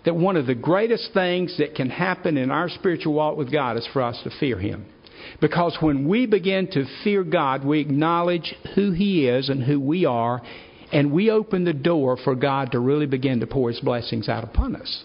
that 0.05 0.15
one 0.15 0.35
of 0.35 0.47
the 0.47 0.55
greatest 0.55 1.11
things 1.13 1.57
that 1.57 1.75
can 1.75 1.89
happen 1.89 2.37
in 2.37 2.51
our 2.51 2.69
spiritual 2.69 3.13
walk 3.13 3.37
with 3.37 3.51
God 3.51 3.77
is 3.77 3.87
for 3.93 4.01
us 4.01 4.19
to 4.23 4.31
fear 4.39 4.57
Him. 4.57 4.85
Because 5.39 5.77
when 5.79 6.07
we 6.07 6.25
begin 6.25 6.67
to 6.71 6.85
fear 7.03 7.23
God, 7.23 7.63
we 7.63 7.79
acknowledge 7.79 8.55
who 8.75 8.91
He 8.91 9.27
is 9.27 9.49
and 9.49 9.63
who 9.63 9.79
we 9.79 10.05
are, 10.05 10.41
and 10.91 11.11
we 11.11 11.29
open 11.29 11.63
the 11.63 11.73
door 11.73 12.17
for 12.23 12.35
God 12.35 12.71
to 12.71 12.79
really 12.79 13.05
begin 13.05 13.39
to 13.39 13.47
pour 13.47 13.69
His 13.69 13.79
blessings 13.79 14.27
out 14.27 14.43
upon 14.43 14.75
us. 14.75 15.03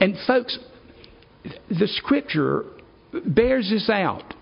And, 0.00 0.16
folks, 0.26 0.58
the 1.68 1.88
Scripture 1.88 2.64
bears 3.24 3.68
this 3.70 3.90
out 3.90 4.34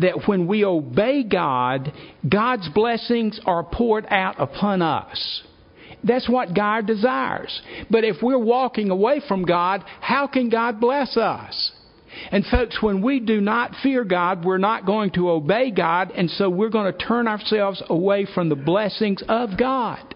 that 0.00 0.26
when 0.26 0.46
we 0.46 0.64
obey 0.64 1.22
God, 1.22 1.92
God's 2.28 2.68
blessings 2.70 3.38
are 3.44 3.62
poured 3.62 4.06
out 4.08 4.36
upon 4.40 4.82
us. 4.82 5.42
That's 6.04 6.28
what 6.28 6.54
God 6.54 6.86
desires. 6.86 7.62
But 7.90 8.04
if 8.04 8.16
we're 8.22 8.38
walking 8.38 8.90
away 8.90 9.20
from 9.26 9.44
God, 9.44 9.84
how 10.00 10.26
can 10.26 10.48
God 10.48 10.80
bless 10.80 11.16
us? 11.16 11.72
And 12.30 12.44
folks, 12.46 12.82
when 12.82 13.02
we 13.02 13.20
do 13.20 13.40
not 13.40 13.74
fear 13.82 14.04
God, 14.04 14.44
we're 14.44 14.58
not 14.58 14.84
going 14.84 15.12
to 15.12 15.30
obey 15.30 15.70
God, 15.70 16.10
and 16.10 16.28
so 16.30 16.50
we're 16.50 16.68
going 16.68 16.92
to 16.92 16.98
turn 16.98 17.26
ourselves 17.26 17.82
away 17.88 18.26
from 18.34 18.48
the 18.48 18.56
blessings 18.56 19.22
of 19.28 19.58
God. 19.58 20.14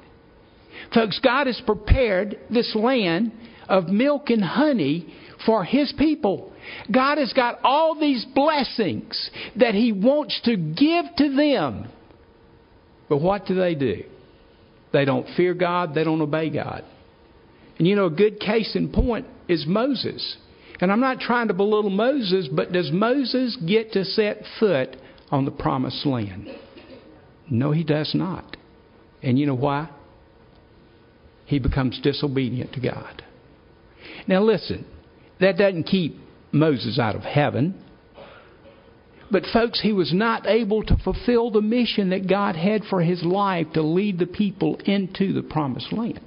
Folks, 0.92 1.18
God 1.22 1.46
has 1.46 1.60
prepared 1.64 2.38
this 2.50 2.74
land 2.74 3.32
of 3.68 3.88
milk 3.88 4.28
and 4.28 4.44
honey 4.44 5.14
for 5.46 5.64
His 5.64 5.92
people. 5.98 6.52
God 6.92 7.18
has 7.18 7.32
got 7.32 7.60
all 7.64 7.98
these 7.98 8.26
blessings 8.34 9.30
that 9.56 9.74
He 9.74 9.92
wants 9.92 10.40
to 10.44 10.56
give 10.56 11.04
to 11.16 11.34
them. 11.34 11.88
But 13.08 13.18
what 13.18 13.46
do 13.46 13.54
they 13.54 13.74
do? 13.74 14.04
They 14.92 15.04
don't 15.04 15.26
fear 15.36 15.54
God, 15.54 15.94
they 15.94 16.04
don't 16.04 16.20
obey 16.20 16.50
God. 16.50 16.84
And 17.78 17.86
you 17.86 17.94
know, 17.94 18.06
a 18.06 18.10
good 18.10 18.40
case 18.40 18.74
in 18.74 18.92
point 18.92 19.26
is 19.48 19.64
Moses. 19.66 20.36
And 20.80 20.92
I'm 20.92 21.00
not 21.00 21.20
trying 21.20 21.48
to 21.48 21.54
belittle 21.54 21.90
Moses, 21.90 22.48
but 22.48 22.72
does 22.72 22.90
Moses 22.92 23.56
get 23.66 23.92
to 23.92 24.04
set 24.04 24.42
foot 24.58 24.96
on 25.30 25.44
the 25.44 25.50
promised 25.50 26.04
land? 26.06 26.48
No, 27.50 27.72
he 27.72 27.84
does 27.84 28.12
not. 28.14 28.56
And 29.22 29.38
you 29.38 29.46
know 29.46 29.54
why? 29.54 29.90
He 31.46 31.58
becomes 31.58 32.00
disobedient 32.02 32.72
to 32.74 32.80
God. 32.80 33.22
Now, 34.26 34.42
listen, 34.42 34.84
that 35.40 35.56
doesn't 35.56 35.84
keep 35.84 36.18
Moses 36.52 36.98
out 36.98 37.14
of 37.14 37.22
heaven. 37.22 37.82
But, 39.30 39.44
folks, 39.52 39.80
he 39.80 39.92
was 39.92 40.12
not 40.12 40.46
able 40.46 40.82
to 40.84 40.96
fulfill 40.96 41.50
the 41.50 41.60
mission 41.60 42.10
that 42.10 42.28
God 42.28 42.54
had 42.54 42.84
for 42.84 43.02
his 43.02 43.22
life 43.24 43.66
to 43.74 43.82
lead 43.82 44.18
the 44.18 44.26
people 44.26 44.76
into 44.84 45.32
the 45.32 45.42
promised 45.42 45.92
land. 45.92 46.20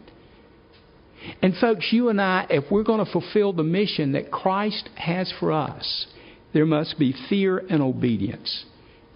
And, 1.41 1.55
folks, 1.55 1.88
you 1.91 2.09
and 2.09 2.21
I, 2.21 2.45
if 2.49 2.71
we're 2.71 2.83
going 2.83 3.05
to 3.05 3.12
fulfill 3.12 3.53
the 3.53 3.63
mission 3.63 4.13
that 4.13 4.31
Christ 4.31 4.89
has 4.95 5.33
for 5.39 5.51
us, 5.51 6.07
there 6.53 6.65
must 6.65 6.97
be 6.97 7.13
fear 7.29 7.57
and 7.57 7.81
obedience. 7.81 8.65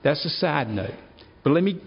That's 0.03 0.23
a 0.25 0.29
side 0.29 0.69
note. 0.69 0.93
But 1.43 1.51
let 1.51 1.63
me 1.63 1.81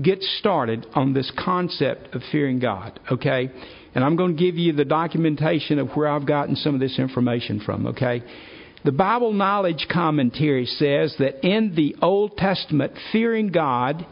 get 0.00 0.22
started 0.22 0.86
on 0.94 1.14
this 1.14 1.30
concept 1.38 2.14
of 2.14 2.22
fearing 2.30 2.58
God, 2.58 2.98
okay? 3.10 3.50
And 3.94 4.04
I'm 4.04 4.16
going 4.16 4.36
to 4.36 4.42
give 4.42 4.56
you 4.56 4.72
the 4.72 4.84
documentation 4.84 5.78
of 5.78 5.90
where 5.90 6.08
I've 6.08 6.26
gotten 6.26 6.56
some 6.56 6.74
of 6.74 6.80
this 6.80 6.98
information 6.98 7.60
from, 7.60 7.86
okay? 7.88 8.22
The 8.86 8.92
Bible 8.92 9.32
Knowledge 9.32 9.88
Commentary 9.90 10.64
says 10.64 11.16
that 11.18 11.44
in 11.44 11.74
the 11.74 11.96
Old 12.00 12.36
Testament, 12.36 12.92
fearing 13.10 13.48
God 13.48 14.06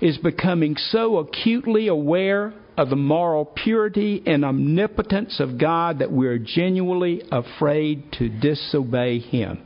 is 0.00 0.18
becoming 0.18 0.76
so 0.76 1.18
acutely 1.18 1.88
aware 1.88 2.54
of 2.76 2.90
the 2.90 2.96
moral 2.96 3.44
purity 3.44 4.22
and 4.24 4.44
omnipotence 4.44 5.40
of 5.40 5.58
God 5.58 5.98
that 5.98 6.12
we're 6.12 6.38
genuinely 6.38 7.24
afraid 7.32 8.12
to 8.20 8.28
disobey 8.28 9.18
Him. 9.18 9.64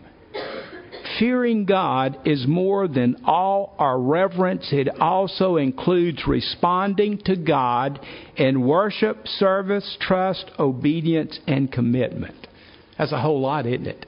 Fearing 1.19 1.67
God 1.67 2.17
is 2.25 2.47
more 2.47 2.89
than 2.89 3.17
all 3.27 3.77
our 3.79 4.01
reverence. 4.01 4.69
It 4.73 4.89
also 4.99 5.59
includes 5.59 6.27
responding 6.27 7.19
to 7.27 7.37
God 7.37 8.01
in 8.39 8.67
worship, 8.67 9.29
service, 9.29 9.99
trust, 10.01 10.51
obedience, 10.59 11.39
and 11.47 11.71
commitment. 11.71 12.47
That's 12.97 13.13
a 13.13 13.21
whole 13.21 13.43
lot, 13.43 13.67
isn't 13.67 13.87
it? 13.87 14.07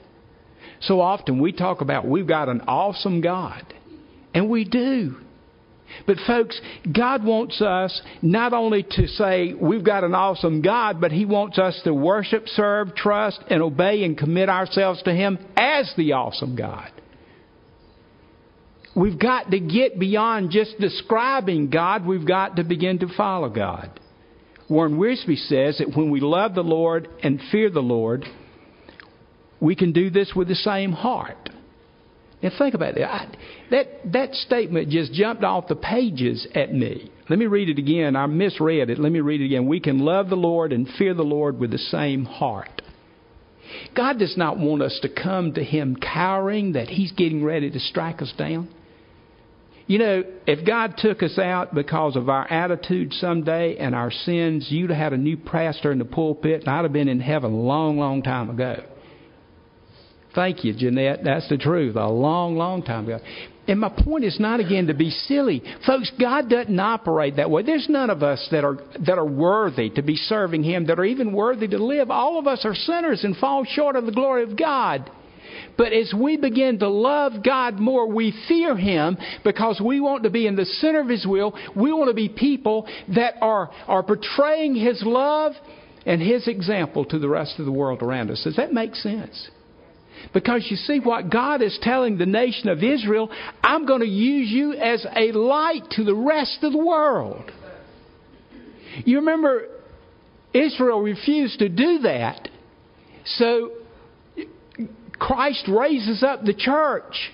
So 0.81 1.01
often 1.01 1.41
we 1.41 1.51
talk 1.51 1.81
about 1.81 2.07
we've 2.07 2.27
got 2.27 2.49
an 2.49 2.61
awesome 2.61 3.21
God, 3.21 3.73
and 4.33 4.49
we 4.49 4.63
do. 4.63 5.17
But, 6.05 6.17
folks, 6.27 6.59
God 6.93 7.23
wants 7.23 7.61
us 7.61 8.01
not 8.21 8.53
only 8.53 8.83
to 8.83 9.07
say 9.07 9.53
we've 9.53 9.83
got 9.83 10.03
an 10.03 10.13
awesome 10.13 10.61
God, 10.61 10.99
but 10.99 11.11
He 11.11 11.25
wants 11.25 11.57
us 11.57 11.79
to 11.85 11.93
worship, 11.93 12.47
serve, 12.47 12.93
trust, 12.95 13.39
and 13.49 13.61
obey 13.61 14.03
and 14.03 14.17
commit 14.17 14.49
ourselves 14.49 15.01
to 15.03 15.13
Him 15.13 15.37
as 15.55 15.91
the 15.95 16.13
awesome 16.13 16.55
God. 16.55 16.91
We've 18.95 19.19
got 19.19 19.51
to 19.51 19.59
get 19.59 19.99
beyond 19.99 20.51
just 20.51 20.79
describing 20.79 21.69
God, 21.69 22.05
we've 22.05 22.27
got 22.27 22.55
to 22.55 22.63
begin 22.63 22.99
to 22.99 23.07
follow 23.15 23.49
God. 23.49 23.99
Warren 24.69 24.97
Wiersbe 24.97 25.37
says 25.37 25.77
that 25.77 25.95
when 25.95 26.09
we 26.09 26.19
love 26.19 26.53
the 26.55 26.63
Lord 26.63 27.07
and 27.23 27.39
fear 27.51 27.69
the 27.69 27.79
Lord, 27.79 28.25
we 29.59 29.75
can 29.75 29.91
do 29.91 30.09
this 30.09 30.33
with 30.35 30.47
the 30.47 30.55
same 30.55 30.91
heart. 30.91 31.49
Now 32.41 32.51
think 32.57 32.75
about 32.75 32.95
that. 32.95 33.11
I, 33.11 33.35
that 33.71 33.87
that 34.13 34.33
statement 34.35 34.89
just 34.89 35.11
jumped 35.13 35.43
off 35.43 35.67
the 35.67 35.75
pages 35.75 36.47
at 36.53 36.71
me. 36.71 37.11
Let 37.29 37.39
me 37.39 37.47
read 37.47 37.69
it 37.69 37.79
again. 37.79 38.15
I 38.15 38.27
misread 38.27 38.89
it. 38.89 38.99
Let 38.99 39.11
me 39.11 39.21
read 39.21 39.41
it 39.41 39.45
again. 39.45 39.67
We 39.67 39.79
can 39.79 39.99
love 39.99 40.29
the 40.29 40.35
Lord 40.35 40.71
and 40.71 40.87
fear 40.97 41.13
the 41.13 41.23
Lord 41.23 41.59
with 41.59 41.71
the 41.71 41.77
same 41.77 42.25
heart. 42.25 42.81
God 43.95 44.19
does 44.19 44.37
not 44.37 44.57
want 44.57 44.81
us 44.81 44.97
to 45.01 45.09
come 45.09 45.53
to 45.53 45.63
Him 45.63 45.97
cowering 45.97 46.73
that 46.73 46.87
He's 46.89 47.11
getting 47.11 47.43
ready 47.43 47.69
to 47.69 47.79
strike 47.79 48.21
us 48.21 48.33
down. 48.37 48.69
You 49.87 49.99
know, 49.99 50.23
if 50.45 50.65
God 50.65 50.95
took 50.97 51.23
us 51.23 51.39
out 51.39 51.73
because 51.73 52.17
of 52.17 52.27
our 52.27 52.45
attitude 52.51 53.13
someday 53.13 53.77
and 53.77 53.95
our 53.95 54.11
sins, 54.11 54.67
you'd 54.69 54.89
have 54.89 54.99
had 54.99 55.13
a 55.13 55.17
new 55.17 55.37
pastor 55.37 55.93
in 55.93 55.99
the 55.99 56.05
pulpit, 56.05 56.61
and 56.61 56.69
I'd 56.69 56.83
have 56.83 56.93
been 56.93 57.07
in 57.07 57.21
heaven 57.21 57.53
a 57.53 57.55
long, 57.55 57.97
long 57.97 58.21
time 58.21 58.49
ago. 58.49 58.83
Thank 60.37 60.63
you, 60.63 60.75
Jeanette. 60.75 61.23
That's 61.23 61.49
the 61.49 61.57
truth. 61.57 61.95
A 61.95 62.07
long, 62.07 62.57
long 62.57 62.83
time 62.83 63.05
ago. 63.05 63.19
And 63.67 63.79
my 63.79 63.89
point 63.89 64.23
is 64.23 64.39
not 64.39 64.59
again 64.59 64.85
to 64.85 64.93
be 64.93 65.09
silly. 65.09 65.63
Folks, 65.87 66.11
God 66.19 66.47
doesn't 66.47 66.79
operate 66.79 67.37
that 67.37 67.49
way. 67.49 67.63
There's 67.63 67.87
none 67.89 68.11
of 68.11 68.21
us 68.21 68.47
that 68.51 68.63
are 68.63 68.77
that 69.07 69.17
are 69.17 69.25
worthy 69.25 69.89
to 69.89 70.03
be 70.03 70.15
serving 70.15 70.61
him, 70.61 70.85
that 70.85 70.99
are 70.99 71.05
even 71.05 71.33
worthy 71.33 71.67
to 71.69 71.83
live. 71.83 72.11
All 72.11 72.37
of 72.37 72.45
us 72.45 72.65
are 72.65 72.75
sinners 72.75 73.23
and 73.23 73.35
fall 73.35 73.65
short 73.65 73.95
of 73.95 74.05
the 74.05 74.11
glory 74.11 74.43
of 74.43 74.55
God. 74.55 75.09
But 75.75 75.91
as 75.91 76.13
we 76.15 76.37
begin 76.37 76.77
to 76.79 76.87
love 76.87 77.43
God 77.43 77.79
more, 77.79 78.07
we 78.07 78.31
fear 78.47 78.77
Him 78.77 79.17
because 79.43 79.81
we 79.83 79.99
want 79.99 80.21
to 80.23 80.29
be 80.29 80.45
in 80.45 80.55
the 80.55 80.65
center 80.65 80.99
of 80.99 81.09
His 81.09 81.25
will. 81.25 81.57
We 81.75 81.91
want 81.91 82.09
to 82.09 82.13
be 82.13 82.29
people 82.29 82.87
that 83.15 83.35
are, 83.41 83.71
are 83.87 84.03
portraying 84.03 84.75
His 84.75 85.01
love 85.03 85.53
and 86.05 86.21
His 86.21 86.47
example 86.47 87.05
to 87.05 87.17
the 87.17 87.29
rest 87.29 87.57
of 87.57 87.65
the 87.65 87.71
world 87.71 88.03
around 88.03 88.29
us. 88.29 88.43
Does 88.43 88.57
that 88.57 88.71
make 88.71 88.93
sense? 88.93 89.49
Because 90.33 90.67
you 90.69 90.77
see 90.77 90.99
what 90.99 91.29
God 91.29 91.61
is 91.61 91.77
telling 91.81 92.17
the 92.17 92.25
nation 92.25 92.69
of 92.69 92.83
Israel, 92.83 93.29
I'm 93.63 93.85
going 93.85 94.01
to 94.01 94.07
use 94.07 94.49
you 94.49 94.73
as 94.73 95.05
a 95.15 95.31
light 95.31 95.83
to 95.91 96.03
the 96.03 96.15
rest 96.15 96.59
of 96.63 96.71
the 96.71 96.77
world. 96.77 97.51
You 99.05 99.17
remember, 99.17 99.67
Israel 100.53 101.01
refused 101.01 101.59
to 101.59 101.69
do 101.69 101.99
that. 101.99 102.49
So 103.25 103.71
Christ 105.19 105.67
raises 105.67 106.23
up 106.23 106.43
the 106.43 106.53
church. 106.53 107.31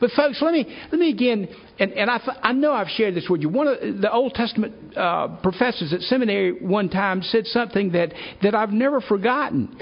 But 0.00 0.10
folks, 0.12 0.40
let 0.40 0.52
me 0.52 0.64
let 0.92 1.00
me 1.00 1.10
again, 1.10 1.48
and, 1.78 1.92
and 1.92 2.08
I 2.08 2.20
I 2.42 2.52
know 2.52 2.72
I've 2.72 2.88
shared 2.88 3.14
this 3.14 3.26
with 3.28 3.40
you. 3.40 3.48
One 3.48 3.66
of 3.66 4.00
the 4.00 4.10
Old 4.12 4.34
Testament 4.34 4.96
uh, 4.96 5.36
professors 5.42 5.92
at 5.92 6.02
seminary 6.02 6.52
one 6.52 6.88
time 6.88 7.22
said 7.22 7.46
something 7.46 7.92
that 7.92 8.12
that 8.42 8.54
I've 8.54 8.70
never 8.72 9.00
forgotten. 9.00 9.76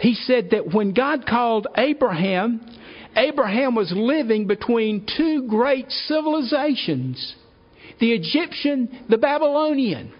He 0.00 0.14
said 0.14 0.50
that 0.50 0.72
when 0.74 0.92
God 0.92 1.26
called 1.26 1.68
Abraham, 1.76 2.60
Abraham 3.16 3.76
was 3.76 3.92
living 3.94 4.48
between 4.48 5.06
two 5.16 5.46
great 5.48 5.90
civilizations: 5.90 7.36
the 8.00 8.12
Egyptian, 8.12 9.04
the 9.08 9.18
Babylonian. 9.18 10.12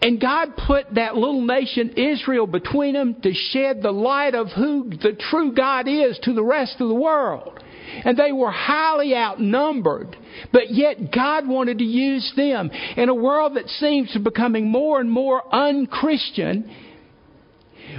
And 0.00 0.20
God 0.20 0.56
put 0.68 0.94
that 0.94 1.16
little 1.16 1.42
nation, 1.44 1.90
Israel, 1.96 2.46
between 2.46 2.94
them 2.94 3.16
to 3.22 3.34
shed 3.34 3.82
the 3.82 3.90
light 3.90 4.36
of 4.36 4.46
who 4.52 4.88
the 4.88 5.16
true 5.30 5.52
God 5.52 5.88
is 5.88 6.18
to 6.22 6.32
the 6.32 6.44
rest 6.44 6.76
of 6.80 6.88
the 6.88 6.94
world. 6.94 7.58
And 8.04 8.16
they 8.16 8.32
were 8.32 8.50
highly 8.50 9.14
outnumbered, 9.14 10.16
but 10.52 10.70
yet 10.70 11.12
God 11.12 11.48
wanted 11.48 11.78
to 11.78 11.84
use 11.84 12.32
them. 12.36 12.70
In 12.96 13.08
a 13.08 13.14
world 13.14 13.56
that 13.56 13.68
seems 13.68 14.12
to 14.12 14.18
be 14.18 14.24
becoming 14.24 14.70
more 14.70 15.00
and 15.00 15.10
more 15.10 15.42
unchristian, 15.54 16.70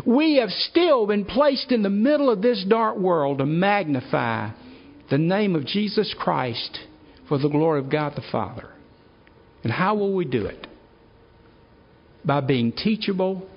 we 0.06 0.38
have 0.38 0.49
still 0.49 1.08
been 1.08 1.25
placed 1.25 1.71
in 1.71 1.82
the 1.82 1.89
middle 1.89 2.30
of 2.30 2.41
this 2.41 2.63
dark 2.67 2.97
world 2.97 3.39
to 3.39 3.45
magnify 3.45 4.52
the 5.10 5.17
name 5.17 5.56
of 5.56 5.65
Jesus 5.65 6.15
Christ 6.17 6.80
for 7.28 7.38
the 7.38 7.49
glory 7.49 7.80
of 7.80 7.89
God 7.89 8.13
the 8.15 8.23
Father. 8.32 8.69
And 9.63 9.73
how 9.73 9.95
will 9.95 10.13
we 10.13 10.25
do 10.25 10.45
it? 10.45 10.67
by 12.23 12.41
being 12.41 12.71
teachable, 12.71 13.47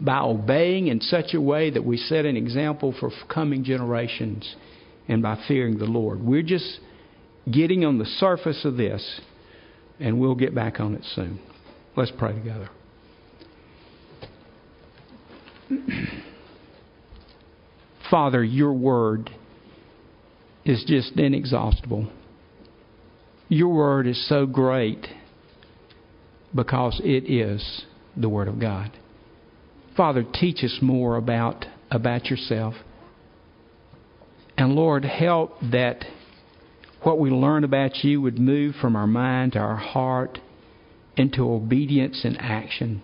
by 0.00 0.20
obeying 0.20 0.88
in 0.88 1.00
such 1.00 1.34
a 1.34 1.40
way 1.40 1.70
that 1.70 1.84
we 1.84 1.96
set 1.96 2.24
an 2.24 2.36
example 2.36 2.94
for 2.98 3.10
coming 3.32 3.64
generations, 3.64 4.54
and 5.12 5.22
by 5.22 5.38
fearing 5.46 5.78
the 5.78 5.84
Lord. 5.84 6.22
We're 6.22 6.42
just 6.42 6.80
getting 7.50 7.84
on 7.84 7.98
the 7.98 8.04
surface 8.04 8.64
of 8.64 8.76
this, 8.76 9.20
and 10.00 10.18
we'll 10.20 10.34
get 10.34 10.54
back 10.54 10.80
on 10.80 10.94
it 10.94 11.04
soon. 11.14 11.40
Let's 11.96 12.12
pray 12.16 12.32
together. 12.32 12.70
Father, 18.10 18.42
your 18.42 18.72
word 18.72 19.30
is 20.64 20.84
just 20.86 21.12
inexhaustible. 21.18 22.10
Your 23.48 23.68
word 23.74 24.06
is 24.06 24.28
so 24.28 24.46
great 24.46 25.06
because 26.54 27.00
it 27.04 27.30
is 27.30 27.84
the 28.16 28.28
Word 28.28 28.48
of 28.48 28.58
God. 28.60 28.92
Father, 29.96 30.24
teach 30.24 30.62
us 30.64 30.78
more 30.80 31.16
about, 31.16 31.66
about 31.90 32.26
yourself. 32.26 32.74
And 34.62 34.76
Lord, 34.76 35.04
help 35.04 35.56
that 35.72 36.04
what 37.02 37.18
we 37.18 37.30
learn 37.30 37.64
about 37.64 38.04
you 38.04 38.20
would 38.22 38.38
move 38.38 38.76
from 38.76 38.94
our 38.94 39.08
mind 39.08 39.54
to 39.54 39.58
our 39.58 39.74
heart 39.74 40.38
into 41.16 41.50
obedience 41.50 42.20
and 42.24 42.40
action. 42.40 43.02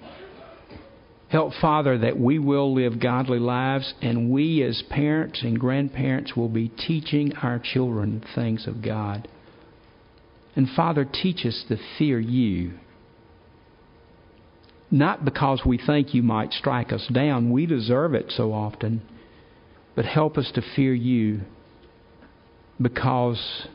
Help, 1.26 1.52
Father, 1.60 1.98
that 1.98 2.16
we 2.16 2.38
will 2.38 2.72
live 2.72 3.00
godly 3.00 3.40
lives 3.40 3.92
and 4.00 4.30
we 4.30 4.62
as 4.62 4.84
parents 4.88 5.42
and 5.42 5.58
grandparents 5.58 6.36
will 6.36 6.48
be 6.48 6.68
teaching 6.68 7.34
our 7.42 7.58
children 7.58 8.20
the 8.20 8.40
things 8.40 8.68
of 8.68 8.80
God. 8.80 9.26
And 10.54 10.68
Father, 10.76 11.04
teach 11.04 11.44
us 11.44 11.64
to 11.66 11.76
fear 11.98 12.20
you 12.20 12.74
not 14.92 15.24
because 15.24 15.62
we 15.66 15.76
think 15.76 16.14
you 16.14 16.22
might 16.22 16.52
strike 16.52 16.92
us 16.92 17.08
down, 17.12 17.50
we 17.50 17.66
deserve 17.66 18.14
it 18.14 18.26
so 18.30 18.52
often, 18.52 19.02
but 19.98 20.04
help 20.04 20.38
us 20.38 20.48
to 20.54 20.62
fear 20.76 20.94
you 20.94 21.40
because 22.80 23.66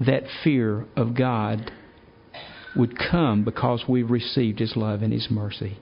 that 0.00 0.24
fear 0.42 0.84
of 0.96 1.14
God 1.14 1.70
would 2.74 2.98
come 2.98 3.44
because 3.44 3.84
we've 3.88 4.10
received 4.10 4.58
His 4.58 4.74
love 4.74 5.02
and 5.02 5.12
His 5.12 5.28
mercy. 5.30 5.78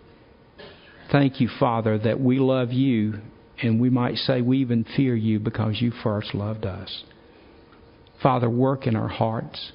Thank 1.10 1.40
you, 1.40 1.48
Father, 1.58 1.96
that 2.00 2.20
we 2.20 2.38
love 2.38 2.70
you, 2.70 3.14
and 3.62 3.80
we 3.80 3.88
might 3.88 4.16
say 4.16 4.42
we 4.42 4.58
even 4.58 4.84
fear 4.94 5.16
you 5.16 5.40
because 5.40 5.80
you 5.80 5.90
first 6.02 6.34
loved 6.34 6.66
us. 6.66 7.04
Father, 8.22 8.50
work 8.50 8.86
in 8.86 8.94
our 8.94 9.08
hearts. 9.08 9.72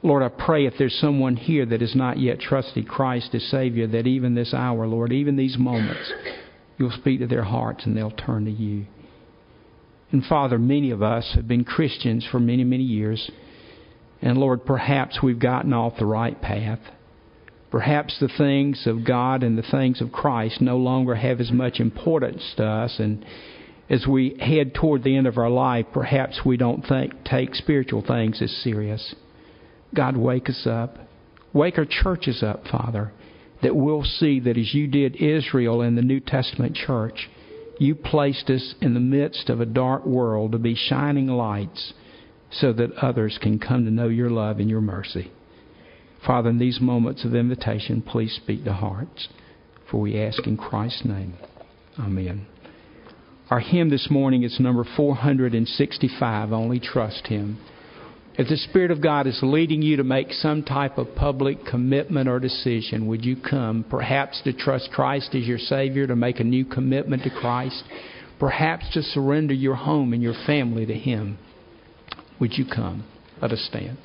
Lord, 0.00 0.22
I 0.22 0.28
pray 0.28 0.66
if 0.66 0.74
there's 0.78 0.96
someone 1.00 1.34
here 1.34 1.66
that 1.66 1.80
has 1.80 1.96
not 1.96 2.20
yet 2.20 2.38
trusted 2.38 2.86
Christ 2.86 3.34
as 3.34 3.42
Savior, 3.50 3.88
that 3.88 4.06
even 4.06 4.36
this 4.36 4.54
hour, 4.54 4.86
Lord, 4.86 5.12
even 5.12 5.34
these 5.34 5.58
moments, 5.58 6.12
you'll 6.78 6.92
speak 6.92 7.18
to 7.18 7.26
their 7.26 7.42
hearts 7.42 7.84
and 7.84 7.96
they'll 7.96 8.12
turn 8.12 8.44
to 8.44 8.52
you. 8.52 8.86
And 10.10 10.24
Father, 10.24 10.58
many 10.58 10.90
of 10.90 11.02
us 11.02 11.32
have 11.34 11.46
been 11.46 11.64
Christians 11.64 12.26
for 12.30 12.40
many, 12.40 12.64
many 12.64 12.84
years. 12.84 13.30
And 14.22 14.38
Lord, 14.38 14.64
perhaps 14.64 15.22
we've 15.22 15.38
gotten 15.38 15.72
off 15.72 15.98
the 15.98 16.06
right 16.06 16.40
path. 16.40 16.80
Perhaps 17.70 18.18
the 18.18 18.28
things 18.28 18.86
of 18.86 19.04
God 19.04 19.42
and 19.42 19.58
the 19.58 19.70
things 19.70 20.00
of 20.00 20.10
Christ 20.10 20.60
no 20.60 20.78
longer 20.78 21.14
have 21.14 21.40
as 21.40 21.52
much 21.52 21.78
importance 21.78 22.42
to 22.56 22.64
us. 22.64 22.98
And 22.98 23.24
as 23.90 24.06
we 24.06 24.36
head 24.40 24.74
toward 24.74 25.04
the 25.04 25.16
end 25.16 25.26
of 25.26 25.36
our 25.36 25.50
life, 25.50 25.86
perhaps 25.92 26.40
we 26.44 26.56
don't 26.56 26.86
think, 26.86 27.24
take 27.24 27.54
spiritual 27.54 28.02
things 28.02 28.40
as 28.40 28.50
serious. 28.62 29.14
God, 29.94 30.16
wake 30.16 30.48
us 30.48 30.66
up. 30.66 30.96
Wake 31.52 31.78
our 31.78 31.86
churches 31.86 32.42
up, 32.42 32.66
Father, 32.66 33.12
that 33.62 33.74
we'll 33.74 34.04
see 34.04 34.40
that 34.40 34.58
as 34.58 34.74
you 34.74 34.86
did 34.86 35.16
Israel 35.16 35.82
in 35.82 35.94
the 35.94 36.02
New 36.02 36.20
Testament 36.20 36.74
church, 36.74 37.28
you 37.78 37.94
placed 37.94 38.50
us 38.50 38.74
in 38.80 38.94
the 38.94 39.00
midst 39.00 39.48
of 39.48 39.60
a 39.60 39.66
dark 39.66 40.04
world 40.04 40.52
to 40.52 40.58
be 40.58 40.74
shining 40.74 41.28
lights 41.28 41.92
so 42.50 42.72
that 42.72 42.92
others 42.94 43.38
can 43.40 43.58
come 43.58 43.84
to 43.84 43.90
know 43.90 44.08
your 44.08 44.30
love 44.30 44.58
and 44.58 44.68
your 44.68 44.80
mercy. 44.80 45.30
Father, 46.26 46.50
in 46.50 46.58
these 46.58 46.80
moments 46.80 47.24
of 47.24 47.34
invitation, 47.34 48.02
please 48.02 48.34
speak 48.34 48.64
to 48.64 48.72
hearts, 48.72 49.28
for 49.90 50.00
we 50.00 50.20
ask 50.20 50.46
in 50.46 50.56
Christ's 50.56 51.04
name. 51.04 51.34
Amen. 51.98 52.46
Our 53.50 53.60
hymn 53.60 53.90
this 53.90 54.08
morning 54.10 54.42
is 54.42 54.60
number 54.60 54.84
465, 54.96 56.52
Only 56.52 56.80
Trust 56.80 57.28
Him. 57.28 57.58
If 58.38 58.48
the 58.48 58.56
Spirit 58.56 58.92
of 58.92 59.02
God 59.02 59.26
is 59.26 59.40
leading 59.42 59.82
you 59.82 59.96
to 59.96 60.04
make 60.04 60.32
some 60.32 60.62
type 60.62 60.96
of 60.96 61.16
public 61.16 61.66
commitment 61.66 62.28
or 62.28 62.38
decision, 62.38 63.08
would 63.08 63.24
you 63.24 63.34
come? 63.34 63.84
Perhaps 63.90 64.42
to 64.44 64.52
trust 64.52 64.90
Christ 64.92 65.34
as 65.34 65.44
your 65.44 65.58
Savior, 65.58 66.06
to 66.06 66.14
make 66.14 66.38
a 66.38 66.44
new 66.44 66.64
commitment 66.64 67.24
to 67.24 67.30
Christ, 67.30 67.82
perhaps 68.38 68.88
to 68.92 69.02
surrender 69.02 69.54
your 69.54 69.74
home 69.74 70.12
and 70.12 70.22
your 70.22 70.36
family 70.46 70.86
to 70.86 70.94
Him. 70.94 71.36
Would 72.38 72.56
you 72.56 72.64
come? 72.64 73.04
Let 73.42 73.50
us 73.50 73.66
stand. 73.68 73.98